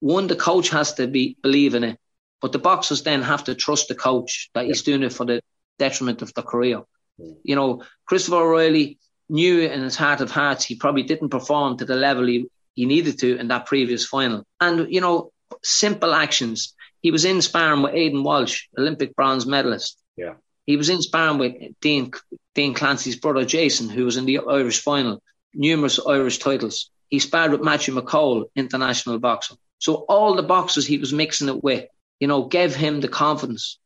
one, 0.00 0.26
the 0.26 0.36
coach 0.36 0.70
has 0.70 0.94
to 0.94 1.06
be 1.06 1.36
believe 1.42 1.74
in 1.74 1.84
it, 1.84 1.98
but 2.40 2.52
the 2.52 2.58
boxers 2.58 3.02
then 3.02 3.22
have 3.22 3.44
to 3.44 3.54
trust 3.54 3.88
the 3.88 3.94
coach 3.94 4.50
that 4.54 4.66
he's 4.66 4.82
doing 4.82 5.02
it 5.02 5.12
for 5.12 5.24
the 5.24 5.40
detriment 5.78 6.22
of 6.22 6.32
the 6.34 6.42
career. 6.42 6.82
Mm. 7.20 7.36
You 7.42 7.56
know, 7.56 7.82
Christopher 8.06 8.36
O'Reilly 8.36 8.98
knew 9.28 9.60
in 9.60 9.82
his 9.82 9.96
heart 9.96 10.20
of 10.20 10.30
hearts 10.30 10.64
he 10.64 10.76
probably 10.76 11.02
didn't 11.02 11.30
perform 11.30 11.78
to 11.78 11.84
the 11.84 11.94
level 11.94 12.26
he, 12.26 12.46
he 12.74 12.86
needed 12.86 13.18
to 13.20 13.38
in 13.38 13.48
that 13.48 13.66
previous 13.66 14.04
final. 14.04 14.44
And, 14.60 14.92
you 14.92 15.00
know, 15.00 15.32
simple 15.62 16.14
actions. 16.14 16.74
He 17.00 17.10
was 17.10 17.24
in 17.24 17.42
sparring 17.42 17.82
with 17.82 17.94
Aidan 17.94 18.22
Walsh, 18.22 18.64
Olympic 18.78 19.14
bronze 19.14 19.46
medalist. 19.46 19.98
Yeah. 20.16 20.34
He 20.66 20.76
was 20.76 20.88
in 20.88 21.02
sparring 21.02 21.38
with 21.38 21.54
Dean, 21.80 22.12
Dean 22.54 22.74
Clancy's 22.74 23.16
brother 23.16 23.44
Jason, 23.44 23.88
who 23.88 24.04
was 24.04 24.16
in 24.16 24.24
the 24.24 24.38
Irish 24.38 24.80
final, 24.80 25.22
numerous 25.52 26.00
Irish 26.06 26.38
titles. 26.38 26.90
He 27.08 27.18
sparred 27.18 27.52
with 27.52 27.62
Matthew 27.62 27.94
McCole, 27.94 28.46
international 28.56 29.18
boxer. 29.18 29.56
So 29.78 30.06
all 30.08 30.34
the 30.34 30.42
boxers 30.42 30.86
he 30.86 30.98
was 30.98 31.12
mixing 31.12 31.48
it 31.48 31.62
with, 31.62 31.86
you 32.18 32.28
know, 32.28 32.44
gave 32.44 32.74
him 32.74 33.00
the 33.00 33.08
confidence 33.08 33.78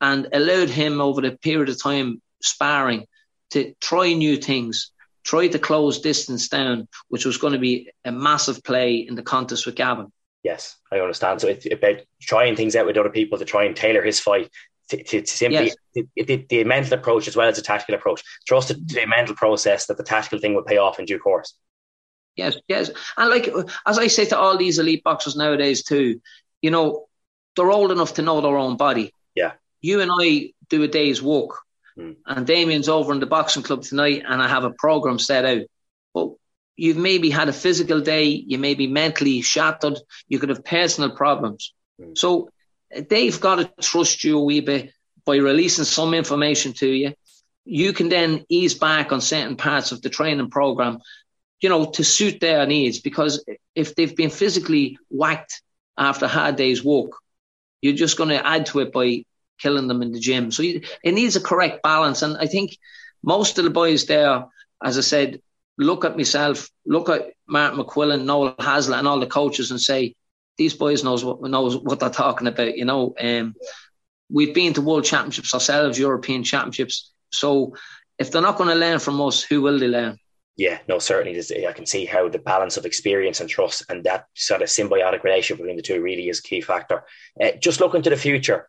and 0.00 0.28
allowed 0.32 0.68
him 0.68 1.00
over 1.00 1.20
the 1.20 1.32
period 1.38 1.68
of 1.68 1.80
time 1.80 2.20
sparring 2.42 3.06
to 3.50 3.74
try 3.80 4.12
new 4.12 4.36
things, 4.36 4.90
try 5.22 5.46
to 5.46 5.58
close 5.58 6.00
distance 6.00 6.48
down, 6.48 6.88
which 7.08 7.24
was 7.24 7.38
going 7.38 7.52
to 7.52 7.58
be 7.58 7.90
a 8.04 8.10
massive 8.10 8.62
play 8.64 8.96
in 8.96 9.14
the 9.14 9.22
contest 9.22 9.64
with 9.64 9.76
Gavin. 9.76 10.12
Yes, 10.42 10.76
I 10.92 10.98
understand. 10.98 11.40
So 11.40 11.48
it's 11.48 11.66
about 11.70 12.02
trying 12.20 12.56
things 12.56 12.74
out 12.76 12.86
with 12.86 12.98
other 12.98 13.08
people 13.08 13.38
to 13.38 13.44
try 13.44 13.64
and 13.64 13.76
tailor 13.76 14.02
his 14.02 14.20
fight 14.20 14.50
to, 14.88 15.02
to, 15.02 15.20
to 15.22 15.26
simply 15.26 15.72
yes. 15.94 16.06
the, 16.16 16.46
the, 16.48 16.64
mental 16.64 16.98
approach 16.98 17.28
as 17.28 17.36
well 17.36 17.48
as 17.48 17.56
the 17.56 17.62
tactical 17.62 17.94
approach. 17.94 18.22
Trust 18.46 18.68
the, 18.68 18.74
the 18.74 19.06
mental 19.06 19.34
process 19.34 19.86
that 19.86 19.96
the 19.96 20.02
tactical 20.04 20.38
thing 20.38 20.54
will 20.54 20.62
pay 20.62 20.78
off 20.78 20.98
in 20.98 21.04
due 21.04 21.18
course. 21.18 21.54
Yes, 22.36 22.56
yes. 22.68 22.90
And 23.16 23.30
like 23.30 23.48
as 23.86 23.98
I 23.98 24.08
say 24.08 24.24
to 24.26 24.38
all 24.38 24.56
these 24.56 24.78
elite 24.78 25.04
boxers 25.04 25.36
nowadays 25.36 25.84
too, 25.84 26.20
you 26.60 26.70
know, 26.70 27.06
they're 27.56 27.70
old 27.70 27.92
enough 27.92 28.14
to 28.14 28.22
know 28.22 28.40
their 28.40 28.56
own 28.56 28.76
body. 28.76 29.12
Yeah. 29.34 29.52
You 29.80 30.00
and 30.00 30.10
I 30.12 30.52
do 30.68 30.82
a 30.82 30.88
day's 30.88 31.22
walk. 31.22 31.60
Mm. 31.96 32.16
And 32.26 32.46
Damien's 32.46 32.88
over 32.88 33.12
in 33.12 33.20
the 33.20 33.26
boxing 33.26 33.62
club 33.62 33.82
tonight 33.82 34.24
and 34.26 34.42
I 34.42 34.48
have 34.48 34.64
a 34.64 34.70
program 34.70 35.18
set 35.18 35.44
out. 35.44 35.62
But 36.12 36.30
you've 36.76 36.96
maybe 36.96 37.30
had 37.30 37.48
a 37.48 37.52
physical 37.52 38.00
day, 38.00 38.24
you 38.24 38.58
may 38.58 38.74
be 38.74 38.88
mentally 38.88 39.40
shattered, 39.42 39.98
you 40.26 40.40
could 40.40 40.48
have 40.48 40.64
personal 40.64 41.14
problems. 41.14 41.72
Mm. 42.00 42.18
So 42.18 42.50
they've 43.08 43.40
got 43.40 43.56
to 43.56 43.70
trust 43.80 44.24
you 44.24 44.38
a 44.38 44.44
wee 44.44 44.60
bit 44.60 44.92
by 45.24 45.36
releasing 45.36 45.84
some 45.84 46.14
information 46.14 46.72
to 46.74 46.88
you. 46.88 47.14
You 47.64 47.92
can 47.92 48.08
then 48.08 48.44
ease 48.48 48.74
back 48.74 49.12
on 49.12 49.20
certain 49.20 49.56
parts 49.56 49.92
of 49.92 50.02
the 50.02 50.10
training 50.10 50.50
program, 50.50 50.98
you 51.60 51.68
know, 51.68 51.86
to 51.92 52.04
suit 52.04 52.40
their 52.40 52.66
needs. 52.66 53.00
Because 53.00 53.44
if 53.74 53.94
they've 53.94 54.14
been 54.14 54.30
physically 54.30 54.98
whacked 55.08 55.62
after 55.96 56.26
hard 56.26 56.56
day's 56.56 56.84
work, 56.84 57.12
you're 57.80 57.94
just 57.94 58.18
going 58.18 58.30
to 58.30 58.46
add 58.46 58.66
to 58.66 58.80
it 58.80 58.92
by 58.92 59.24
killing 59.58 59.88
them 59.88 60.02
in 60.02 60.12
the 60.12 60.20
gym. 60.20 60.50
So 60.50 60.62
it 60.62 61.14
needs 61.14 61.36
a 61.36 61.40
correct 61.40 61.82
balance. 61.82 62.22
And 62.22 62.36
I 62.36 62.46
think 62.46 62.76
most 63.22 63.58
of 63.58 63.64
the 63.64 63.70
boys 63.70 64.06
there, 64.06 64.44
as 64.82 64.98
I 64.98 65.02
said, 65.02 65.40
look 65.78 66.04
at 66.04 66.16
myself, 66.16 66.68
look 66.84 67.08
at 67.08 67.32
Mark 67.46 67.74
McQuillan, 67.74 68.24
Noel 68.24 68.54
Hazlitt, 68.58 68.98
and 68.98 69.08
all 69.08 69.20
the 69.20 69.26
coaches 69.26 69.70
and 69.70 69.80
say, 69.80 70.14
these 70.56 70.74
boys 70.74 71.04
knows 71.04 71.24
what 71.24 71.40
knows 71.42 71.76
what 71.76 72.00
they're 72.00 72.10
talking 72.10 72.46
about. 72.46 72.76
You 72.76 72.84
know, 72.84 73.14
um, 73.20 73.54
we've 74.30 74.54
been 74.54 74.72
to 74.74 74.80
world 74.80 75.04
championships 75.04 75.54
ourselves, 75.54 75.98
European 75.98 76.44
championships. 76.44 77.12
So 77.32 77.74
if 78.18 78.30
they're 78.30 78.42
not 78.42 78.56
going 78.56 78.70
to 78.70 78.76
learn 78.76 78.98
from 78.98 79.20
us, 79.20 79.42
who 79.42 79.62
will 79.62 79.78
they 79.78 79.88
learn? 79.88 80.18
Yeah, 80.56 80.78
no, 80.88 81.00
certainly. 81.00 81.66
I 81.66 81.72
can 81.72 81.86
see 81.86 82.04
how 82.04 82.28
the 82.28 82.38
balance 82.38 82.76
of 82.76 82.86
experience 82.86 83.40
and 83.40 83.50
trust 83.50 83.84
and 83.88 84.04
that 84.04 84.26
sort 84.34 84.62
of 84.62 84.68
symbiotic 84.68 85.24
relationship 85.24 85.58
between 85.58 85.76
the 85.76 85.82
two 85.82 86.00
really 86.00 86.28
is 86.28 86.38
a 86.38 86.42
key 86.42 86.60
factor. 86.60 87.04
Uh, 87.42 87.50
just 87.60 87.80
looking 87.80 88.02
to 88.02 88.10
the 88.10 88.16
future, 88.16 88.68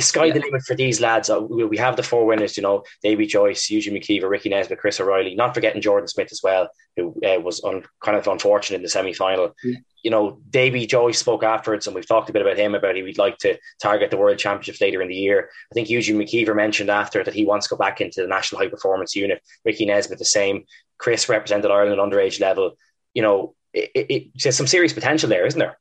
sky 0.00 0.26
yeah. 0.26 0.34
the 0.34 0.40
limit 0.40 0.62
for 0.62 0.74
these 0.74 1.00
lads? 1.00 1.30
Uh, 1.30 1.40
we 1.40 1.76
have 1.76 1.96
the 1.96 2.02
four 2.02 2.24
winners, 2.26 2.56
you 2.56 2.62
know, 2.62 2.82
Davy 3.02 3.26
Joyce, 3.26 3.68
Eugene 3.70 3.94
McKeever, 3.94 4.28
Ricky 4.28 4.48
Nesbitt, 4.48 4.78
Chris 4.78 5.00
O'Reilly, 5.00 5.34
not 5.34 5.54
forgetting 5.54 5.80
Jordan 5.82 6.08
Smith 6.08 6.28
as 6.30 6.40
well, 6.42 6.68
who 6.96 7.14
uh, 7.24 7.40
was 7.40 7.62
un, 7.64 7.84
kind 8.02 8.16
of 8.16 8.26
unfortunate 8.26 8.76
in 8.76 8.82
the 8.82 8.88
semi 8.88 9.12
final. 9.12 9.54
Yeah. 9.62 9.78
You 10.02 10.10
know, 10.10 10.38
Davy 10.50 10.86
Joyce 10.86 11.18
spoke 11.18 11.42
afterwards, 11.42 11.86
and 11.86 11.94
we've 11.94 12.06
talked 12.06 12.30
a 12.30 12.32
bit 12.32 12.42
about 12.42 12.58
him 12.58 12.74
about 12.74 12.94
he 12.94 13.02
would 13.02 13.18
like 13.18 13.38
to 13.38 13.58
target 13.82 14.10
the 14.10 14.16
World 14.16 14.38
Championships 14.38 14.80
later 14.80 15.02
in 15.02 15.08
the 15.08 15.16
year. 15.16 15.50
I 15.72 15.74
think 15.74 15.90
Eugene 15.90 16.18
McKeever 16.18 16.54
mentioned 16.54 16.90
after 16.90 17.24
that 17.24 17.34
he 17.34 17.44
wants 17.44 17.66
to 17.66 17.74
go 17.74 17.78
back 17.78 18.00
into 18.00 18.22
the 18.22 18.28
National 18.28 18.60
High 18.60 18.68
Performance 18.68 19.16
Unit. 19.16 19.42
Ricky 19.64 19.84
Nesbitt, 19.84 20.18
the 20.18 20.24
same. 20.24 20.64
Chris 20.98 21.28
represented 21.28 21.70
Ireland 21.70 22.00
underage 22.00 22.40
level. 22.40 22.76
You 23.14 23.22
know, 23.22 23.54
it, 23.72 23.90
it, 23.94 24.10
it, 24.10 24.42
there's 24.42 24.56
some 24.56 24.66
serious 24.66 24.92
potential 24.92 25.28
there, 25.28 25.46
isn't 25.46 25.58
there? 25.58 25.78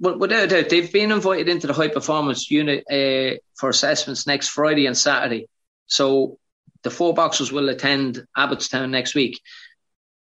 Well, 0.00 0.18
without 0.18 0.48
doubt, 0.48 0.68
they've 0.68 0.92
been 0.92 1.12
invited 1.12 1.48
into 1.48 1.66
the 1.66 1.72
high 1.72 1.88
performance 1.88 2.50
unit 2.50 2.84
uh, 2.90 3.38
for 3.58 3.68
assessments 3.68 4.26
next 4.26 4.48
Friday 4.48 4.86
and 4.86 4.96
Saturday. 4.96 5.48
So 5.86 6.38
the 6.82 6.90
four 6.90 7.14
boxers 7.14 7.50
will 7.50 7.68
attend 7.68 8.24
Abbottstown 8.36 8.90
next 8.90 9.14
week. 9.14 9.40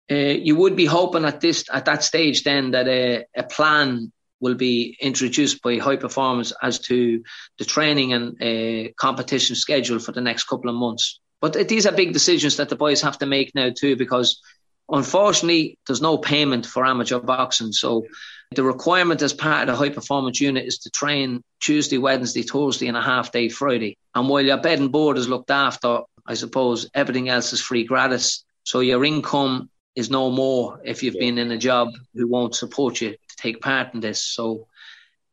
Uh, 0.10 0.16
you 0.16 0.56
would 0.56 0.76
be 0.78 0.86
hoping 0.86 1.26
at 1.26 1.42
this 1.42 1.66
at 1.72 1.86
that 1.86 2.02
stage 2.02 2.44
then 2.44 2.72
that 2.72 2.88
a, 2.88 3.26
a 3.36 3.44
plan 3.44 4.14
will 4.40 4.56
be 4.56 4.96
introduced 5.02 5.62
by 5.62 5.78
high 5.78 5.98
performance 5.98 6.54
as 6.62 6.80
to 6.80 7.24
the 7.58 7.66
training 7.66 8.14
and 8.14 8.42
uh, 8.42 8.92
competition 8.96 9.56
schedule 9.56 10.00
for 10.00 10.14
the 10.14 10.22
next 10.22 10.46
couple 10.46 10.70
of 10.70 10.76
months. 10.76 11.20
But 11.42 11.68
these 11.68 11.86
are 11.86 11.92
big 11.92 12.14
decisions 12.14 12.58
that 12.58 12.70
the 12.70 12.76
boys 12.76 13.02
have 13.02 13.18
to 13.20 13.26
make 13.26 13.54
now 13.54 13.72
too, 13.76 13.96
because 13.96 14.42
unfortunately 14.90 15.78
there's 15.86 16.02
no 16.02 16.18
payment 16.18 16.66
for 16.66 16.86
amateur 16.86 17.20
boxing. 17.20 17.72
So 17.72 18.06
the 18.52 18.64
requirement 18.64 19.22
as 19.22 19.34
part 19.34 19.68
of 19.68 19.68
the 19.68 19.76
high 19.76 19.94
performance 19.94 20.40
unit 20.40 20.66
is 20.66 20.80
to 20.80 20.90
train 20.90 21.44
Tuesday, 21.60 21.98
Wednesday, 21.98 22.44
Thursday, 22.44 22.88
and 22.88 22.98
a 22.98 23.02
half 23.02 23.32
day 23.32 23.50
Friday. 23.50 23.98
And 24.16 24.30
while 24.30 24.42
your 24.42 24.58
bed 24.58 24.80
and 24.80 24.92
board 24.92 25.18
is 25.18 25.28
looked 25.28 25.52
after, 25.52 26.02
I 26.26 26.34
suppose 26.34 26.90
everything 26.94 27.30
else 27.30 27.54
is 27.54 27.62
free 27.62 27.84
gratis. 27.84 28.46
So 28.64 28.80
your 28.80 29.04
income 29.04 29.70
is 29.96 30.10
no 30.10 30.30
more 30.30 30.80
if 30.86 31.02
you've 31.02 31.16
been 31.16 31.38
in 31.38 31.52
a 31.52 31.58
job 31.58 31.90
who 32.14 32.28
won't 32.28 32.56
support 32.56 33.02
you 33.02 33.12
to 33.12 33.36
take 33.38 33.62
part 33.62 33.94
in 33.94 34.00
this. 34.00 34.24
So, 34.24 34.68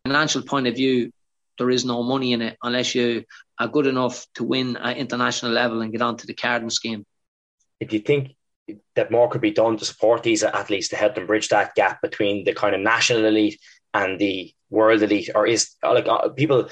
financial 0.04 0.42
point 0.42 0.66
of 0.66 0.74
view, 0.74 1.12
there 1.58 1.70
is 1.70 1.84
no 1.84 2.02
money 2.02 2.32
in 2.32 2.42
it 2.42 2.56
unless 2.62 2.94
you 2.94 3.24
are 3.58 3.68
good 3.68 3.86
enough 3.86 4.26
to 4.34 4.44
win 4.44 4.76
at 4.76 4.96
international 4.96 5.52
level 5.52 5.82
and 5.82 5.92
get 5.92 6.02
onto 6.02 6.26
the 6.26 6.34
Carding 6.34 6.70
scheme. 6.70 7.04
If 7.78 7.92
you 7.92 8.00
think 8.00 8.34
that 8.96 9.10
more 9.10 9.28
could 9.28 9.40
be 9.40 9.50
done 9.50 9.76
to 9.76 9.84
support 9.84 10.22
these 10.22 10.42
athletes 10.42 10.88
to 10.88 10.96
help 10.96 11.14
them 11.14 11.26
bridge 11.26 11.48
that 11.48 11.74
gap 11.74 12.00
between 12.00 12.44
the 12.44 12.54
kind 12.54 12.74
of 12.74 12.80
national 12.80 13.24
elite 13.24 13.60
and 13.92 14.18
the 14.18 14.52
world 14.70 15.02
elite, 15.02 15.30
or 15.34 15.46
is 15.46 15.70
like 15.82 16.06
uh, 16.08 16.28
people, 16.30 16.68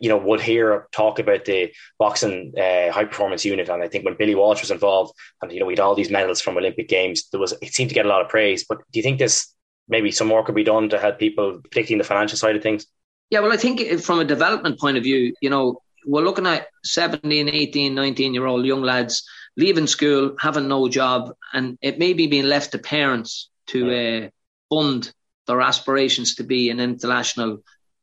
you 0.00 0.08
know, 0.08 0.16
would 0.16 0.40
hear 0.40 0.88
talk 0.92 1.18
about 1.18 1.44
the 1.44 1.72
boxing 1.98 2.54
uh, 2.56 2.90
high 2.90 3.04
performance 3.04 3.44
unit, 3.44 3.68
and 3.68 3.82
I 3.82 3.88
think 3.88 4.04
when 4.04 4.16
Billy 4.16 4.34
Walsh 4.34 4.60
was 4.60 4.70
involved, 4.70 5.12
and 5.42 5.52
you 5.52 5.60
know, 5.60 5.66
we 5.66 5.74
had 5.74 5.80
all 5.80 5.94
these 5.94 6.10
medals 6.10 6.40
from 6.40 6.56
Olympic 6.56 6.88
Games, 6.88 7.28
there 7.30 7.40
was 7.40 7.52
it 7.60 7.74
seemed 7.74 7.90
to 7.90 7.94
get 7.94 8.06
a 8.06 8.08
lot 8.08 8.22
of 8.22 8.28
praise. 8.28 8.64
But 8.68 8.78
do 8.92 8.98
you 8.98 9.02
think 9.02 9.18
this 9.18 9.52
maybe 9.88 10.10
some 10.10 10.28
more 10.28 10.44
could 10.44 10.54
be 10.54 10.64
done 10.64 10.88
to 10.90 10.98
help 10.98 11.18
people, 11.18 11.60
particularly 11.62 12.02
the 12.02 12.08
financial 12.08 12.38
side 12.38 12.56
of 12.56 12.62
things? 12.62 12.86
Yeah, 13.30 13.40
well, 13.40 13.52
I 13.52 13.56
think 13.56 14.00
from 14.00 14.20
a 14.20 14.24
development 14.24 14.78
point 14.78 14.96
of 14.96 15.02
view, 15.02 15.34
you 15.42 15.50
know, 15.50 15.82
we're 16.06 16.22
looking 16.22 16.46
at 16.46 16.68
17, 16.84 17.48
18, 17.48 17.94
19 17.94 18.34
year 18.34 18.46
old 18.46 18.64
young 18.64 18.82
lads 18.82 19.28
leaving 19.58 19.88
school, 19.88 20.36
having 20.40 20.68
no 20.68 20.88
job, 20.88 21.34
and 21.52 21.76
it 21.82 21.98
may 21.98 22.14
be 22.14 22.28
being 22.28 22.46
left 22.46 22.72
to 22.72 22.78
parents 22.78 23.50
to 23.66 23.78
uh, 23.90 24.28
fund 24.70 25.12
their 25.46 25.60
aspirations 25.60 26.36
to 26.36 26.44
be 26.44 26.70
an 26.70 26.80
international 26.80 27.62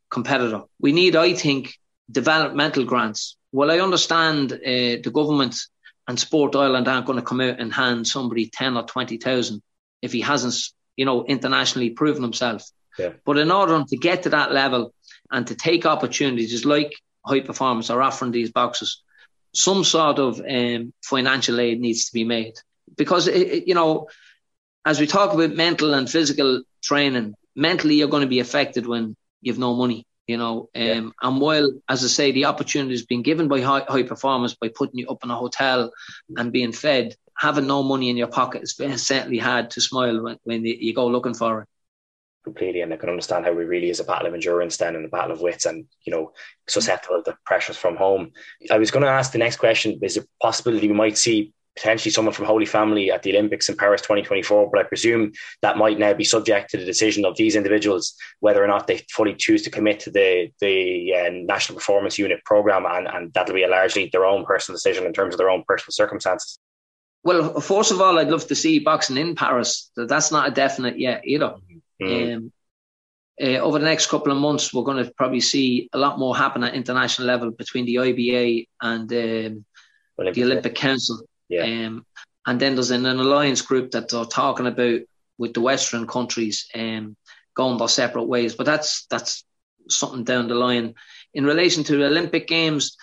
competitor. 0.09 0.63
We 0.79 0.91
need, 0.91 1.15
I 1.15 1.33
think, 1.33 1.73
developmental 2.11 2.83
grants. 2.83 3.37
Well, 3.51 3.71
I 3.71 3.79
understand 3.79 4.51
uh, 4.51 4.57
the 5.01 5.11
government 5.13 5.55
and 6.07 6.19
Sport 6.19 6.55
Ireland 6.55 6.87
aren't 6.87 7.05
going 7.05 7.19
to 7.19 7.25
come 7.25 7.41
out 7.41 7.59
and 7.59 7.73
hand 7.73 8.05
somebody 8.05 8.49
ten 8.49 8.75
or 8.77 8.83
twenty 8.83 9.17
thousand 9.17 9.63
if 10.01 10.11
he 10.11 10.21
hasn't, 10.21 10.55
you 10.97 11.05
know, 11.05 11.23
internationally 11.23 11.91
proven 11.91 12.21
himself. 12.21 12.63
Yeah. 12.99 13.13
But 13.25 13.37
in 13.37 13.51
order 13.51 13.83
to 13.87 13.97
get 13.97 14.23
to 14.23 14.29
that 14.29 14.51
level 14.51 14.93
and 15.31 15.47
to 15.47 15.55
take 15.55 15.85
opportunities 15.85 16.65
like 16.65 16.93
high 17.25 17.39
performance 17.39 17.89
are 17.89 18.01
offering 18.01 18.31
these 18.31 18.51
boxes, 18.51 19.01
some 19.55 19.83
sort 19.83 20.19
of 20.19 20.39
um, 20.39 20.93
financial 21.03 21.59
aid 21.59 21.79
needs 21.79 22.05
to 22.05 22.13
be 22.13 22.23
made 22.23 22.55
because 22.97 23.27
it, 23.27 23.35
it, 23.35 23.67
you 23.67 23.73
know 23.73 24.07
as 24.85 24.99
we 24.99 25.07
talk 25.07 25.33
about 25.33 25.55
mental 25.55 25.93
and 25.93 26.09
physical 26.09 26.61
training 26.83 27.33
mentally 27.55 27.95
you're 27.95 28.07
going 28.07 28.21
to 28.21 28.35
be 28.35 28.39
affected 28.39 28.85
when 28.85 29.15
you 29.41 29.51
have 29.51 29.59
no 29.59 29.73
money 29.75 30.05
you 30.27 30.37
know. 30.37 30.69
Um, 30.75 30.81
yeah. 30.81 31.09
And 31.21 31.41
while, 31.41 31.71
as 31.87 32.03
I 32.03 32.07
say, 32.07 32.31
the 32.31 32.45
opportunity 32.45 32.93
has 32.93 33.05
been 33.05 33.21
given 33.21 33.47
by 33.47 33.61
high, 33.61 33.85
high 33.87 34.03
performance 34.03 34.55
by 34.55 34.69
putting 34.69 34.99
you 34.99 35.07
up 35.07 35.23
in 35.23 35.29
a 35.29 35.35
hotel 35.35 35.91
and 36.35 36.51
being 36.51 36.71
fed, 36.71 37.15
having 37.37 37.67
no 37.67 37.83
money 37.83 38.09
in 38.09 38.17
your 38.17 38.27
pocket 38.27 38.63
is 38.63 39.05
certainly 39.05 39.37
hard 39.37 39.71
to 39.71 39.81
smile 39.81 40.23
when, 40.23 40.37
when 40.43 40.65
you 40.65 40.93
go 40.93 41.07
looking 41.07 41.33
for 41.33 41.61
it. 41.61 41.67
Completely, 42.45 42.81
and 42.81 42.93
I 42.93 42.97
can 42.97 43.09
understand 43.09 43.43
how 43.43 43.51
it 43.51 43.55
really 43.55 43.89
is 43.89 43.99
a 43.99 44.03
battle 44.03 44.27
of 44.27 44.33
endurance 44.35 44.77
then 44.77 44.95
and 44.95 45.03
a 45.03 45.09
battle 45.09 45.31
of 45.31 45.41
wits, 45.41 45.65
and 45.65 45.85
you 46.05 46.13
know, 46.13 46.31
susceptible 46.67 47.23
to 47.23 47.35
pressures 47.43 47.75
from 47.75 47.97
home. 47.97 48.31
I 48.69 48.77
was 48.77 48.91
going 48.91 49.03
to 49.03 49.09
ask 49.09 49.31
the 49.31 49.39
next 49.39 49.57
question: 49.57 49.99
Is 50.03 50.15
it 50.15 50.29
possibility 50.39 50.87
we 50.87 50.93
might 50.93 51.17
see 51.17 51.55
potentially 51.75 52.11
someone 52.11 52.33
from 52.33 52.45
Holy 52.45 52.65
Family 52.65 53.11
at 53.11 53.23
the 53.23 53.31
Olympics 53.31 53.67
in 53.67 53.75
Paris 53.75 54.01
2024. 54.01 54.69
But 54.71 54.79
I 54.79 54.83
presume 54.83 55.33
that 55.61 55.77
might 55.77 55.99
now 55.99 56.13
be 56.13 56.23
subject 56.23 56.71
to 56.71 56.77
the 56.77 56.85
decision 56.85 57.25
of 57.25 57.35
these 57.35 57.55
individuals 57.55 58.15
whether 58.39 58.63
or 58.63 58.67
not 58.67 58.87
they 58.87 59.05
fully 59.11 59.35
choose 59.35 59.63
to 59.63 59.69
commit 59.69 59.99
to 60.01 60.11
the 60.11 60.51
the 60.61 61.13
uh, 61.13 61.29
National 61.31 61.77
Performance 61.77 62.17
Unit 62.17 62.43
program, 62.45 62.85
and, 62.85 63.07
and 63.07 63.33
that'll 63.33 63.55
be 63.55 63.63
a 63.63 63.67
largely 63.67 64.09
their 64.11 64.25
own 64.25 64.45
personal 64.45 64.75
decision 64.75 65.05
in 65.05 65.13
terms 65.13 65.33
of 65.33 65.37
their 65.37 65.49
own 65.49 65.63
personal 65.67 65.91
circumstances. 65.91 66.57
Well, 67.23 67.59
first 67.59 67.91
of 67.91 67.99
all, 68.01 68.19
I'd 68.19 68.29
love 68.29 68.45
to 68.47 68.55
see 68.55 68.77
boxing 68.77 69.17
in 69.17 69.35
Paris. 69.35 69.89
That's 69.97 70.31
not 70.31 70.47
a 70.47 70.51
definite 70.51 70.99
yet 70.99 71.23
either. 71.25 71.55
Mm. 72.01 72.35
Um, 72.35 72.51
uh, 73.41 73.57
over 73.57 73.79
the 73.79 73.85
next 73.85 74.07
couple 74.07 74.31
of 74.31 74.37
months, 74.37 74.73
we're 74.73 74.83
going 74.83 75.03
to 75.03 75.11
probably 75.13 75.41
see 75.41 75.89
a 75.91 75.97
lot 75.97 76.17
more 76.19 76.35
happen 76.35 76.63
at 76.63 76.73
international 76.73 77.27
level 77.27 77.51
between 77.51 77.85
the 77.85 77.95
IBA 77.95 78.67
and 78.81 79.11
um, 79.11 79.65
Olympic 80.17 80.35
the 80.35 80.43
Olympic 80.43 80.75
Council. 80.75 81.19
Yeah. 81.49 81.63
Um, 81.63 82.05
and 82.47 82.59
then 82.59 82.75
there's 82.75 82.91
an, 82.91 83.05
an, 83.05 83.19
alliance 83.19 83.61
group 83.61 83.91
that 83.91 84.09
they're 84.09 84.25
talking 84.25 84.67
about 84.67 85.01
with 85.37 85.53
the 85.53 85.61
Western 85.61 86.07
countries 86.07 86.67
um, 86.75 87.17
going 87.55 87.77
their 87.77 87.87
separate 87.87 88.23
ways. 88.23 88.55
But 88.55 88.65
that's 88.65 89.05
that's 89.09 89.43
something 89.89 90.23
down 90.23 90.47
the 90.47 90.55
line. 90.55 90.95
In 91.33 91.45
relation 91.45 91.83
to 91.85 91.97
the 91.97 92.05
Olympic 92.05 92.47
Games, 92.47 92.95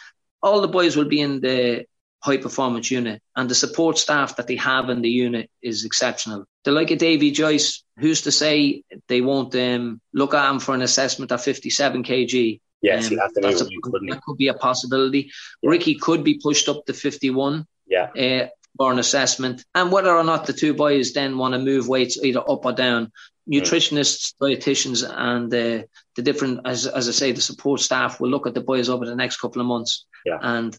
all 0.42 0.60
the 0.60 0.68
boys 0.68 0.96
will 0.96 1.08
be 1.08 1.20
in 1.20 1.40
the 1.40 1.84
high 2.22 2.36
performance 2.36 2.90
unit, 2.90 3.20
and 3.34 3.48
the 3.48 3.54
support 3.54 3.98
staff 3.98 4.36
that 4.36 4.46
they 4.46 4.56
have 4.56 4.88
in 4.90 5.02
the 5.02 5.10
unit 5.10 5.50
is 5.60 5.84
exceptional. 5.84 6.44
They're 6.64 6.72
like 6.72 6.90
a 6.90 6.96
Davy 6.96 7.32
Joyce. 7.32 7.82
Who's 7.98 8.22
to 8.22 8.32
say 8.32 8.84
they 9.08 9.20
won't 9.20 9.54
um, 9.54 10.00
look 10.14 10.32
at 10.32 10.50
him 10.50 10.60
for 10.60 10.74
an 10.74 10.82
assessment 10.82 11.32
at 11.32 11.40
57 11.40 12.04
kg? 12.04 12.60
Yes, 12.80 13.08
um, 13.08 13.12
a, 13.14 13.16
that 13.16 14.20
could 14.24 14.38
be 14.38 14.48
a 14.48 14.54
possibility. 14.54 15.30
Yeah. 15.62 15.70
Ricky 15.70 15.94
could 15.96 16.24
be 16.24 16.40
pushed 16.42 16.68
up 16.68 16.84
to 16.86 16.92
51 16.92 17.66
yeah. 17.86 18.04
Uh, 18.04 18.48
for 18.76 18.92
an 18.92 18.98
assessment. 18.98 19.64
And 19.74 19.92
whether 19.92 20.14
or 20.16 20.24
not 20.24 20.46
the 20.46 20.52
two 20.52 20.74
boys 20.74 21.12
then 21.12 21.38
want 21.38 21.54
to 21.54 21.60
move 21.60 21.88
weights 21.88 22.18
either 22.22 22.40
up 22.40 22.64
or 22.64 22.72
down, 22.72 23.12
nutritionists, 23.50 24.34
mm. 24.40 24.56
dietitians, 24.56 25.08
and 25.08 25.52
uh, 25.52 25.86
the 26.16 26.22
different, 26.22 26.60
as, 26.64 26.86
as 26.86 27.08
I 27.08 27.12
say, 27.12 27.32
the 27.32 27.40
support 27.40 27.80
staff 27.80 28.20
will 28.20 28.30
look 28.30 28.46
at 28.46 28.54
the 28.54 28.60
boys 28.60 28.88
over 28.88 29.06
the 29.06 29.16
next 29.16 29.38
couple 29.38 29.60
of 29.60 29.66
months. 29.66 30.06
Yeah. 30.24 30.38
And 30.40 30.76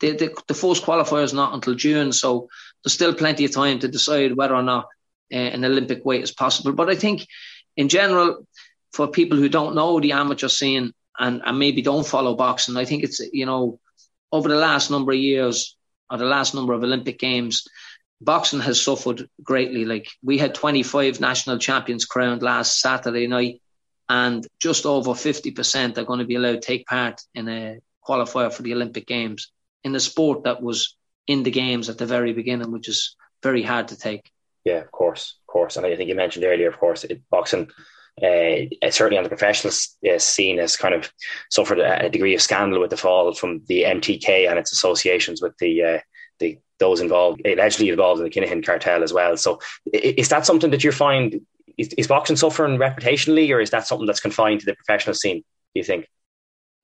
the, 0.00 0.12
the, 0.12 0.42
the 0.48 0.54
first 0.54 0.84
qualifier 0.84 1.22
is 1.22 1.32
not 1.32 1.54
until 1.54 1.74
June, 1.74 2.12
so 2.12 2.48
there's 2.82 2.92
still 2.92 3.14
plenty 3.14 3.44
of 3.44 3.52
time 3.52 3.78
to 3.80 3.88
decide 3.88 4.36
whether 4.36 4.54
or 4.54 4.62
not 4.62 4.86
uh, 5.32 5.36
an 5.36 5.64
Olympic 5.64 6.04
weight 6.04 6.22
is 6.22 6.32
possible. 6.32 6.72
But 6.72 6.90
I 6.90 6.94
think, 6.94 7.26
in 7.76 7.88
general, 7.88 8.46
for 8.92 9.08
people 9.08 9.38
who 9.38 9.48
don't 9.48 9.74
know 9.74 10.00
the 10.00 10.12
amateur 10.12 10.48
scene 10.48 10.92
and, 11.18 11.42
and 11.44 11.58
maybe 11.58 11.82
don't 11.82 12.06
follow 12.06 12.34
boxing, 12.34 12.76
I 12.76 12.84
think 12.84 13.04
it's, 13.04 13.20
you 13.32 13.46
know, 13.46 13.78
over 14.30 14.48
the 14.48 14.56
last 14.56 14.90
number 14.90 15.12
of 15.12 15.18
years, 15.18 15.76
or 16.10 16.18
the 16.18 16.24
last 16.24 16.54
number 16.54 16.72
of 16.72 16.82
Olympic 16.82 17.18
Games, 17.18 17.66
boxing 18.20 18.60
has 18.60 18.80
suffered 18.80 19.28
greatly. 19.42 19.84
Like 19.84 20.08
we 20.22 20.38
had 20.38 20.54
25 20.54 21.20
national 21.20 21.58
champions 21.58 22.04
crowned 22.04 22.42
last 22.42 22.80
Saturday 22.80 23.26
night, 23.26 23.62
and 24.08 24.46
just 24.58 24.84
over 24.84 25.12
50% 25.12 25.96
are 25.96 26.04
going 26.04 26.18
to 26.18 26.26
be 26.26 26.34
allowed 26.34 26.52
to 26.52 26.60
take 26.60 26.86
part 26.86 27.22
in 27.34 27.48
a 27.48 27.78
qualifier 28.06 28.52
for 28.52 28.62
the 28.62 28.74
Olympic 28.74 29.06
Games 29.06 29.50
in 29.84 29.94
a 29.94 30.00
sport 30.00 30.44
that 30.44 30.62
was 30.62 30.96
in 31.26 31.42
the 31.42 31.50
games 31.50 31.88
at 31.88 31.98
the 31.98 32.06
very 32.06 32.32
beginning, 32.32 32.72
which 32.72 32.88
is 32.88 33.16
very 33.42 33.62
hard 33.62 33.88
to 33.88 33.96
take. 33.96 34.30
Yeah, 34.64 34.78
of 34.78 34.90
course, 34.92 35.38
of 35.42 35.52
course. 35.52 35.76
And 35.76 35.86
I 35.86 35.96
think 35.96 36.08
you 36.08 36.14
mentioned 36.14 36.44
earlier, 36.44 36.68
of 36.68 36.78
course, 36.78 37.04
it, 37.04 37.22
boxing 37.30 37.68
uh, 38.22 38.90
certainly 38.90 39.16
on 39.16 39.24
the 39.24 39.30
professional 39.30 39.72
uh, 40.08 40.18
scene 40.18 40.58
has 40.58 40.76
kind 40.76 40.94
of 40.94 41.10
suffered 41.50 41.78
a, 41.78 42.06
a, 42.06 42.10
degree 42.10 42.34
of 42.34 42.42
scandal 42.42 42.80
with 42.80 42.90
the 42.90 42.96
fall 42.96 43.32
from 43.32 43.62
the 43.68 43.84
MTK 43.84 44.48
and 44.48 44.58
its 44.58 44.70
associations 44.70 45.40
with 45.40 45.56
the 45.58 45.82
uh, 45.82 45.98
the 46.38 46.58
those 46.78 47.00
involved 47.00 47.40
allegedly 47.46 47.88
involved 47.88 48.20
in 48.20 48.24
the 48.24 48.30
Kinahan 48.30 48.64
cartel 48.64 49.02
as 49.02 49.12
well. 49.12 49.36
So 49.36 49.60
is 49.92 50.28
that 50.28 50.44
something 50.44 50.70
that 50.72 50.84
you 50.84 50.92
find 50.92 51.40
is, 51.78 51.88
is 51.94 52.06
boxing 52.06 52.36
suffering 52.36 52.78
reputationally, 52.78 53.50
or 53.50 53.60
is 53.60 53.70
that 53.70 53.86
something 53.86 54.06
that's 54.06 54.20
confined 54.20 54.60
to 54.60 54.66
the 54.66 54.74
professional 54.74 55.14
scene? 55.14 55.38
Do 55.38 55.80
you 55.80 55.84
think? 55.84 56.06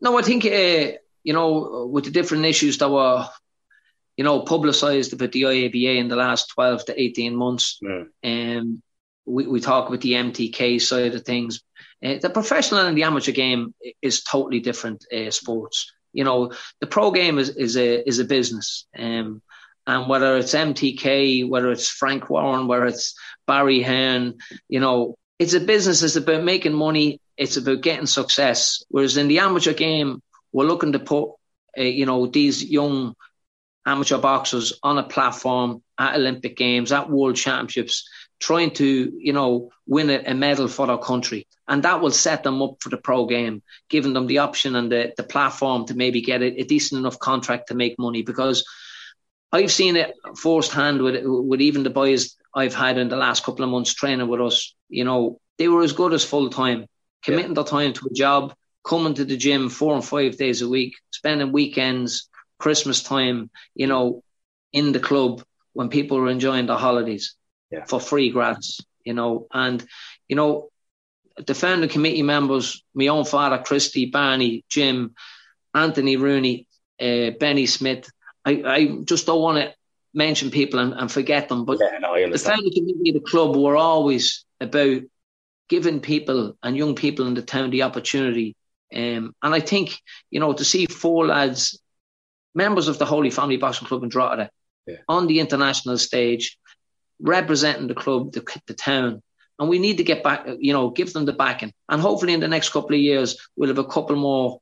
No, 0.01 0.19
I 0.19 0.23
think 0.23 0.47
uh, 0.47 0.99
you 1.29 1.35
know 1.35 1.87
with 1.93 2.05
the 2.07 2.11
different 2.11 2.47
issues 2.47 2.79
that 2.79 2.91
were 2.91 3.29
you 4.17 4.25
know 4.25 4.41
publicised 4.41 5.13
about 5.13 5.33
the 5.33 5.43
IABA 5.43 5.99
in 5.99 6.09
the 6.09 6.17
last 6.17 6.49
twelve 6.49 6.87
to 6.87 6.99
eighteen 6.99 7.37
months. 7.37 7.79
Mm. 7.85 8.07
Um, 8.25 8.83
we, 9.27 9.47
we 9.47 9.61
talk 9.61 9.89
about 9.89 10.01
the 10.01 10.15
MTK 10.15 10.81
side 10.81 11.15
of 11.15 11.25
things. 11.25 11.61
Uh, 12.03 12.15
the 12.23 12.31
professional 12.31 12.81
and 12.81 12.97
the 12.97 13.03
amateur 13.03 13.33
game 13.33 13.75
is 14.01 14.23
totally 14.23 14.61
different 14.61 15.05
uh, 15.13 15.31
sports. 15.31 15.93
You 16.15 16.25
know, 16.25 16.55
the 16.81 16.87
pro 16.87 17.11
game 17.11 17.39
is, 17.39 17.51
is 17.51 17.77
a 17.77 18.09
is 18.09 18.21
a 18.21 18.25
business. 18.25 18.87
Um, 18.99 19.43
and 19.87 20.09
whether 20.09 20.39
it's 20.39 20.55
MTK, 20.55 21.47
whether 21.47 21.71
it's 21.71 21.91
Frank 21.91 22.31
Warren, 22.31 22.69
whether 22.69 22.87
it's 22.87 23.15
Barry 23.47 23.83
Hearn, 23.83 24.39
you 24.67 24.81
know, 24.81 25.19
it's 25.39 25.53
a 25.53 25.61
business. 25.61 26.03
It's 26.03 26.17
about 26.17 26.43
making 26.43 26.73
money. 26.73 27.21
It's 27.37 27.59
about 27.59 27.83
getting 27.83 28.07
success. 28.07 28.83
Whereas 28.89 29.19
in 29.19 29.29
the 29.29 29.41
amateur 29.41 29.75
game, 29.75 30.23
we're 30.53 30.67
looking 30.67 30.93
to 30.93 30.99
put, 30.99 31.31
uh, 31.79 31.83
you 31.83 32.07
know, 32.07 32.27
these 32.27 32.65
young 32.65 33.15
amateur 33.87 34.19
boxers 34.19 34.79
on 34.83 34.99
a 34.99 35.03
platform 35.03 35.83
at 35.99 36.17
Olympic 36.17 36.57
Games, 36.57 36.93
at 36.93 37.11
World 37.11 37.37
Championships, 37.37 38.09
trying 38.41 38.71
to, 38.73 39.13
you 39.17 39.33
know, 39.33 39.71
win 39.87 40.11
a, 40.11 40.23
a, 40.27 40.35
medal 40.35 40.69
for 40.69 40.87
their 40.87 40.99
country. 40.99 41.47
And 41.67 41.83
that 41.83 42.01
will 42.01 42.11
set 42.11 42.43
them 42.43 42.63
up 42.63 42.77
for 42.81 42.89
the 42.89 42.97
pro 42.97 43.27
game, 43.27 43.63
giving 43.89 44.13
them 44.13 44.27
the 44.27 44.39
option 44.39 44.77
and 44.77 44.93
the, 44.93 45.13
the 45.17 45.23
platform 45.23 45.87
to 45.87 45.95
maybe 45.95 46.21
get 46.21 46.43
a, 46.43 46.61
a 46.61 46.65
decent 46.65 47.01
enough 47.01 47.19
contract 47.19 47.69
to 47.69 47.75
make 47.75 47.99
money. 47.99 48.23
Because 48.23 48.65
I've 49.51 49.73
seen 49.73 49.97
it 49.97 50.15
firsthand 50.37 51.03
with 51.03 51.23
with 51.25 51.61
even 51.61 51.83
the 51.83 51.91
boys 51.91 52.37
I've 52.55 52.75
had 52.75 52.99
in 52.99 53.09
the 53.09 53.17
last 53.17 53.45
couple 53.45 53.65
of 53.65 53.71
months 53.71 53.95
training 53.95 54.29
with 54.29 54.41
us. 54.41 54.75
You 54.89 55.05
know, 55.05 55.41
they 55.57 55.69
were 55.69 55.83
as 55.83 55.93
good 55.93 56.13
as 56.13 56.25
full 56.25 56.51
time, 56.51 56.87
committing 57.23 57.51
yeah. 57.51 57.63
their 57.63 57.65
time 57.65 57.93
to 57.95 58.09
a 58.11 58.15
job, 58.15 58.55
coming 58.89 59.15
to 59.15 59.25
the 59.25 59.37
gym 59.37 59.69
four 59.69 59.95
and 59.95 60.05
five 60.05 60.37
days 60.39 60.63
a 60.63 60.69
week, 60.69 60.97
spending 61.11 61.53
weekends, 61.53 62.29
Christmas 62.59 63.03
time, 63.03 63.51
you 63.75 63.87
know, 63.87 64.23
in 64.73 64.93
the 64.93 65.01
club 65.01 65.45
when 65.75 65.91
people 65.91 66.19
are 66.19 66.29
enjoying 66.29 66.67
the 66.67 66.77
holidays 66.77 67.37
yeah. 67.71 67.85
for 67.85 68.01
free 68.01 68.31
grads, 68.31 68.85
you 69.05 69.13
know. 69.13 69.47
And, 69.53 69.85
you 70.27 70.37
know, 70.37 70.71
the 71.47 71.55
founding 71.55 71.91
committee 71.91 72.23
members, 72.23 72.83
my 72.95 73.09
own 73.09 73.25
father, 73.25 73.59
Christy, 73.59 74.07
Barney, 74.07 74.65
Jim, 74.69 75.15
Anthony 75.75 76.17
Rooney, 76.17 76.67
uh, 77.01 77.31
Benny 77.39 77.67
Smith, 77.67 78.11
I, 78.45 78.63
I 78.65 78.87
just 79.05 79.27
don't 79.27 79.43
want 79.43 79.59
to 79.59 79.75
mention 80.15 80.51
people 80.51 80.81
and, 80.81 80.95
and 80.95 81.13
forget 81.13 81.49
them. 81.49 81.67
But 81.67 81.79
yeah, 81.81 81.99
no, 81.99 82.15
the 82.31 82.39
founding 82.39 82.73
committee 82.73 83.11
of 83.11 83.23
the 83.23 83.31
club 83.31 83.55
were 83.55 83.77
always 83.77 84.45
about 84.61 85.03
giving 85.69 86.01
people 86.01 86.57
and 86.63 86.77
young 86.77 86.95
people 86.95 87.27
in 87.27 87.35
the 87.35 87.43
town 87.43 87.71
the 87.71 87.83
opportunity. 87.83 88.57
Um, 88.95 89.35
and 89.43 89.55
I 89.55 89.61
think, 89.61 90.01
you 90.31 90.41
know, 90.41 90.53
to 90.53 90.65
see 90.65 90.87
four 90.87 91.27
lads, 91.27 91.81
members 92.55 92.89
of 92.89 92.99
the 92.99 93.05
Holy 93.05 93.31
Family 93.31 93.57
Boxing 93.57 93.87
Club 93.87 94.03
in 94.03 94.09
Drogheda, 94.09 94.51
yeah. 94.87 94.97
on 95.09 95.27
the 95.27 95.41
international 95.41 95.99
stage, 95.99 96.59
representing 97.21 97.87
the 97.89 97.95
club, 97.95 98.33
the, 98.33 98.45
the 98.67 98.75
town. 98.75 99.23
And 99.59 99.69
we 99.69 99.79
need 99.79 99.97
to 99.97 100.05
get 100.05 100.23
back, 100.23 100.47
you 100.59 100.73
know, 100.73 100.91
give 100.91 101.13
them 101.13 101.25
the 101.25 101.33
backing. 101.33 101.73
And 101.89 102.01
hopefully 102.01 102.33
in 102.33 102.41
the 102.41 102.49
next 102.49 102.71
couple 102.71 102.95
of 102.95 103.01
years, 103.01 103.37
we'll 103.57 103.69
have 103.69 103.79
a 103.79 103.85
couple 103.85 104.17
more 104.17 104.61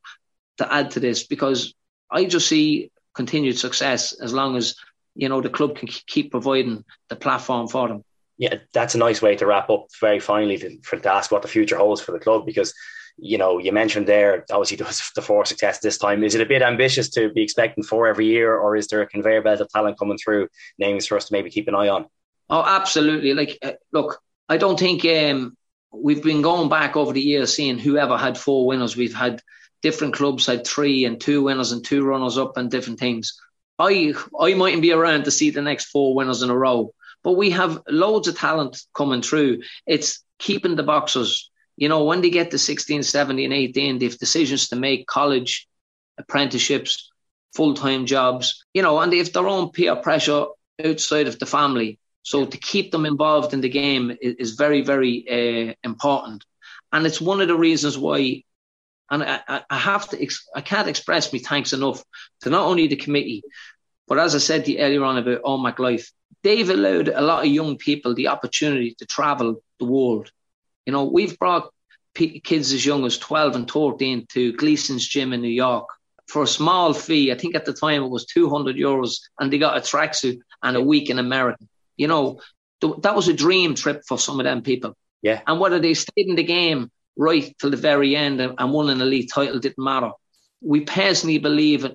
to 0.57 0.73
add 0.73 0.93
to 0.93 1.01
this 1.01 1.27
because 1.27 1.75
I 2.11 2.25
just 2.25 2.49
see 2.49 2.91
continued 3.15 3.59
success 3.59 4.13
as 4.13 4.33
long 4.33 4.57
as, 4.57 4.75
you 5.15 5.29
know, 5.29 5.41
the 5.41 5.51
club 5.51 5.77
can 5.77 5.89
keep 5.89 6.31
providing 6.31 6.85
the 7.09 7.17
platform 7.17 7.69
for 7.69 7.89
them. 7.89 8.05
Yeah, 8.39 8.57
that's 8.73 8.95
a 8.95 8.99
nice 8.99 9.23
way 9.23 9.37
to 9.37 9.47
wrap 9.47 9.71
up 9.71 9.87
very 10.01 10.21
finally 10.21 10.59
to, 10.59 10.79
for, 10.83 10.99
to 10.99 11.13
ask 11.13 11.31
what 11.31 11.43
the 11.43 11.49
future 11.49 11.77
holds 11.77 12.01
for 12.01 12.13
the 12.13 12.19
club 12.19 12.45
because 12.45 12.75
you 13.19 13.39
know, 13.39 13.59
you 13.59 13.73
mentioned 13.73 14.07
there, 14.07 14.45
obviously 14.51 14.77
there 14.79 14.87
was 14.87 15.11
the 15.15 15.23
four 15.23 15.45
success 15.45 15.79
this 15.79 15.99
time. 15.99 16.23
Is 16.25 16.35
it 16.35 16.41
a 16.41 16.47
bit 16.47 16.63
ambitious 16.63 17.09
to 17.11 17.31
be 17.33 17.43
expecting 17.43 17.85
four 17.85 18.07
every 18.07 18.27
year, 18.27 18.57
or 18.57 18.77
is 18.77 18.89
there 18.89 19.03
a 19.03 19.07
conveyor 19.07 19.43
belt 19.43 19.61
of 19.61 19.69
talent 19.69 19.99
coming 19.99 20.19
through, 20.19 20.49
names 20.79 21.07
for 21.07 21.17
us 21.17 21.27
to 21.27 21.33
maybe 21.33 21.51
keep 21.51 21.69
an 21.69 21.75
eye 21.75 21.89
on? 21.89 22.07
Oh, 22.49 22.63
absolutely. 22.65 23.35
Like, 23.35 23.59
uh, 23.63 23.73
look, 23.93 24.21
I 24.49 24.57
don't 24.57 24.79
think 24.79 25.05
um, 25.05 25.57
we've 25.93 26.23
been 26.23 26.43
going 26.43 26.69
back 26.69 26.97
over 26.97 27.13
the 27.13 27.21
years 27.21 27.55
seeing 27.55 27.79
whoever 27.79 28.17
had 28.17 28.39
four 28.39 28.67
winners. 28.67 28.97
We've 28.97 29.15
had 29.15 29.43
different 29.83 30.15
clubs 30.15 30.47
had 30.47 30.67
three 30.67 31.05
and 31.05 31.21
two 31.21 31.43
winners 31.43 31.73
and 31.73 31.85
two 31.85 32.05
runners 32.05 32.39
up 32.39 32.57
and 32.57 32.71
different 32.71 32.99
things. 32.99 33.41
I 33.79 34.15
I 34.39 34.55
mightn't 34.55 34.83
be 34.83 34.93
around 34.93 35.25
to 35.25 35.31
see 35.31 35.51
the 35.51 35.63
next 35.63 35.87
four 35.87 36.15
winners 36.15 36.43
in 36.43 36.51
a 36.51 36.57
row, 36.57 36.95
but 37.23 37.33
we 37.33 37.51
have 37.51 37.83
loads 37.89 38.29
of 38.29 38.39
talent 38.39 38.81
coming 38.95 39.23
through. 39.23 39.63
It's 39.87 40.25
keeping 40.39 40.77
the 40.77 40.83
boxers 40.83 41.51
You 41.77 41.89
know, 41.89 42.05
when 42.05 42.23
they 42.23 42.31
get 42.31 42.51
to 42.51 42.59
16, 42.59 43.03
17, 43.03 43.53
18, 43.53 43.99
they 43.99 44.07
have 44.07 44.19
decisions 44.19 44.69
to 44.69 44.77
make 44.77 45.07
college, 45.07 45.69
apprenticeships, 46.19 47.11
full 47.55 47.75
time 47.75 48.07
jobs, 48.07 48.65
you 48.75 48.83
know, 48.83 48.99
and 49.01 49.13
they 49.13 49.19
have 49.19 49.33
their 49.33 49.49
own 49.49 49.71
peer 49.71 49.97
pressure 49.97 50.47
outside 50.85 51.27
of 51.27 51.39
the 51.39 51.47
family. 51.47 51.99
So 52.23 52.45
to 52.45 52.59
keep 52.59 52.91
them 52.91 53.07
involved 53.07 53.55
in 53.55 53.61
the 53.61 53.69
game 53.69 54.11
is, 54.21 54.35
is 54.39 54.51
very, 54.53 54.83
very 54.83 55.25
uh, 55.29 55.75
important. 55.85 56.45
And 56.93 57.07
it's 57.07 57.21
one 57.21 57.41
of 57.41 57.49
the 57.49 57.57
reasons 57.57 57.97
why, 57.97 58.43
and 59.11 59.23
I, 59.23 59.63
I 59.71 59.79
have 59.79 60.09
to, 60.11 60.29
I 60.55 60.61
can't 60.61 60.89
express 60.89 61.33
my 61.33 61.39
thanks 61.39 61.73
enough 61.73 62.03
to 62.41 62.51
not 62.51 62.67
only 62.67 62.89
the 62.89 62.97
committee, 62.97 63.43
but 64.09 64.19
as 64.19 64.35
I 64.35 64.39
said 64.39 64.65
to 64.65 64.73
you 64.73 64.79
earlier 64.79 65.05
on 65.05 65.19
about 65.19 65.43
OMAC 65.43 65.79
Life, 65.79 66.13
they've 66.43 66.69
allowed 66.69 67.09
a 67.09 67.21
lot 67.21 67.45
of 67.45 67.51
young 67.51 67.77
people 67.77 68.15
the 68.15 68.29
opportunity 68.29 68.95
to 68.99 69.07
travel 69.07 69.63
the 69.79 69.85
world. 69.85 70.31
You 70.87 70.93
know, 70.93 71.05
we've 71.05 71.39
brought 71.39 71.71
p- 72.15 72.41
kids 72.41 72.73
as 72.73 72.87
young 72.87 73.05
as 73.05 73.19
12 73.19 73.57
and 73.57 73.71
13 73.71 74.27
to 74.33 74.53
Gleason's 74.55 75.07
gym 75.07 75.33
in 75.33 75.43
New 75.43 75.49
York 75.49 75.89
for 76.29 76.43
a 76.43 76.49
small 76.49 76.93
fee. 76.95 77.31
I 77.31 77.35
think 77.35 77.55
at 77.55 77.65
the 77.65 77.73
time 77.73 78.03
it 78.03 78.09
was 78.09 78.27
200 78.27 78.77
euros 78.77 79.19
and 79.39 79.53
they 79.53 79.59
got 79.59 79.77
a 79.77 79.81
tracksuit 79.81 80.39
and 80.63 80.77
a 80.77 80.81
week 80.81 81.11
in 81.11 81.19
America. 81.19 81.65
You 81.97 82.09
know, 82.09 82.41
th- 82.81 82.97
that 83.03 83.17
was 83.17 83.29
a 83.29 83.33
dream 83.33 83.75
trip 83.75 84.03
for 84.07 84.19
some 84.19 84.41
of 84.41 84.45
them 84.45 84.63
people. 84.63 84.97
Yeah. 85.23 85.41
And 85.47 85.61
whether 85.61 85.79
they 85.79 85.95
stayed 85.95 86.29
in 86.29 86.37
the 86.37 86.43
game 86.43 86.91
right 87.17 87.55
till 87.59 87.71
the 87.71 87.77
very 87.77 88.15
end 88.15 88.41
and, 88.41 88.55
and 88.59 88.73
won 88.73 88.91
an 88.91 89.01
elite 89.01 89.31
title 89.33 89.59
didn't 89.59 89.83
matter. 89.83 90.11
We 90.61 90.81
personally 90.81 91.39
believe 91.39 91.87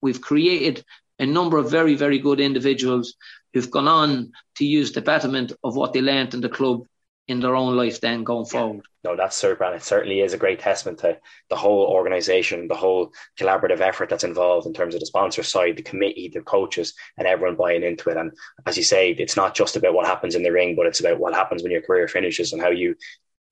we've 0.00 0.20
created 0.20 0.84
a 1.18 1.26
number 1.26 1.56
of 1.56 1.70
very, 1.70 1.94
very 1.94 2.18
good 2.18 2.40
individuals 2.40 3.14
who've 3.52 3.70
gone 3.70 3.88
on 3.88 4.32
to 4.56 4.66
use 4.66 4.92
the 4.92 5.00
betterment 5.00 5.52
of 5.64 5.76
what 5.76 5.92
they 5.92 6.02
learned 6.02 6.34
in 6.34 6.40
the 6.40 6.48
club 6.48 6.82
in 7.28 7.40
their 7.40 7.56
own 7.56 7.76
life 7.76 8.00
then 8.00 8.22
going 8.22 8.46
forward. 8.46 8.84
No, 9.02 9.16
that's 9.16 9.36
super. 9.36 9.64
And 9.64 9.74
it 9.74 9.82
certainly 9.82 10.20
is 10.20 10.32
a 10.32 10.38
great 10.38 10.60
testament 10.60 10.98
to 11.00 11.18
the 11.50 11.56
whole 11.56 11.86
organization, 11.86 12.68
the 12.68 12.74
whole 12.74 13.12
collaborative 13.38 13.80
effort 13.80 14.08
that's 14.08 14.24
involved 14.24 14.66
in 14.66 14.72
terms 14.72 14.94
of 14.94 15.00
the 15.00 15.06
sponsor 15.06 15.42
side, 15.42 15.76
the 15.76 15.82
committee, 15.82 16.30
the 16.32 16.40
coaches, 16.40 16.94
and 17.18 17.26
everyone 17.26 17.56
buying 17.56 17.82
into 17.82 18.10
it. 18.10 18.16
And 18.16 18.32
as 18.64 18.76
you 18.76 18.84
say, 18.84 19.10
it's 19.10 19.36
not 19.36 19.54
just 19.54 19.76
about 19.76 19.94
what 19.94 20.06
happens 20.06 20.34
in 20.34 20.42
the 20.42 20.52
ring, 20.52 20.76
but 20.76 20.86
it's 20.86 21.00
about 21.00 21.18
what 21.18 21.34
happens 21.34 21.62
when 21.62 21.72
your 21.72 21.82
career 21.82 22.08
finishes 22.08 22.52
and 22.52 22.62
how 22.62 22.70
you 22.70 22.94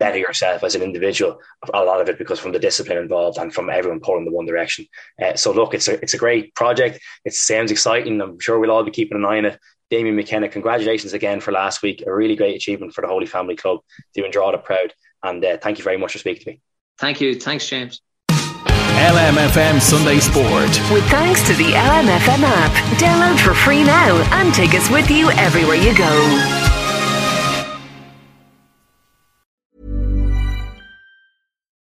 better 0.00 0.18
yourself 0.18 0.64
as 0.64 0.74
an 0.74 0.82
individual. 0.82 1.38
A 1.72 1.84
lot 1.84 2.00
of 2.00 2.08
it 2.08 2.18
because 2.18 2.40
from 2.40 2.52
the 2.52 2.58
discipline 2.58 2.98
involved 2.98 3.38
and 3.38 3.54
from 3.54 3.70
everyone 3.70 4.00
pulling 4.00 4.24
the 4.24 4.32
one 4.32 4.46
direction. 4.46 4.86
Uh, 5.22 5.34
so 5.34 5.52
look, 5.52 5.74
it's 5.74 5.88
a 5.88 6.00
it's 6.02 6.14
a 6.14 6.18
great 6.18 6.54
project. 6.54 7.00
It 7.24 7.34
sounds 7.34 7.70
exciting. 7.70 8.20
I'm 8.20 8.40
sure 8.40 8.58
we'll 8.58 8.70
all 8.70 8.84
be 8.84 8.90
keeping 8.90 9.18
an 9.18 9.24
eye 9.24 9.38
on 9.38 9.44
it. 9.46 9.60
Damien 9.90 10.16
McKenna, 10.16 10.48
congratulations 10.48 11.12
again 11.12 11.40
for 11.40 11.52
last 11.52 11.82
week. 11.82 12.02
A 12.06 12.14
really 12.14 12.36
great 12.36 12.56
achievement 12.56 12.94
for 12.94 13.02
the 13.02 13.08
Holy 13.08 13.26
Family 13.26 13.56
Club. 13.56 13.80
Doing 14.14 14.30
Drogheda 14.30 14.58
proud. 14.58 14.94
And 15.22 15.44
uh, 15.44 15.58
thank 15.58 15.78
you 15.78 15.84
very 15.84 15.96
much 15.96 16.12
for 16.12 16.18
speaking 16.18 16.44
to 16.44 16.50
me. 16.50 16.60
Thank 16.98 17.20
you. 17.20 17.38
Thanks, 17.38 17.68
James. 17.68 18.00
LMFM 18.28 19.80
Sunday 19.80 20.20
Sport. 20.20 20.70
With 20.92 21.04
thanks 21.10 21.46
to 21.48 21.54
the 21.54 21.72
LMFM 21.72 22.42
app. 22.44 22.72
Download 22.98 23.38
for 23.38 23.52
free 23.52 23.82
now 23.82 24.16
and 24.40 24.54
take 24.54 24.74
us 24.74 24.88
with 24.88 25.10
you 25.10 25.30
everywhere 25.32 25.76
you 25.76 25.96
go. 25.96 26.63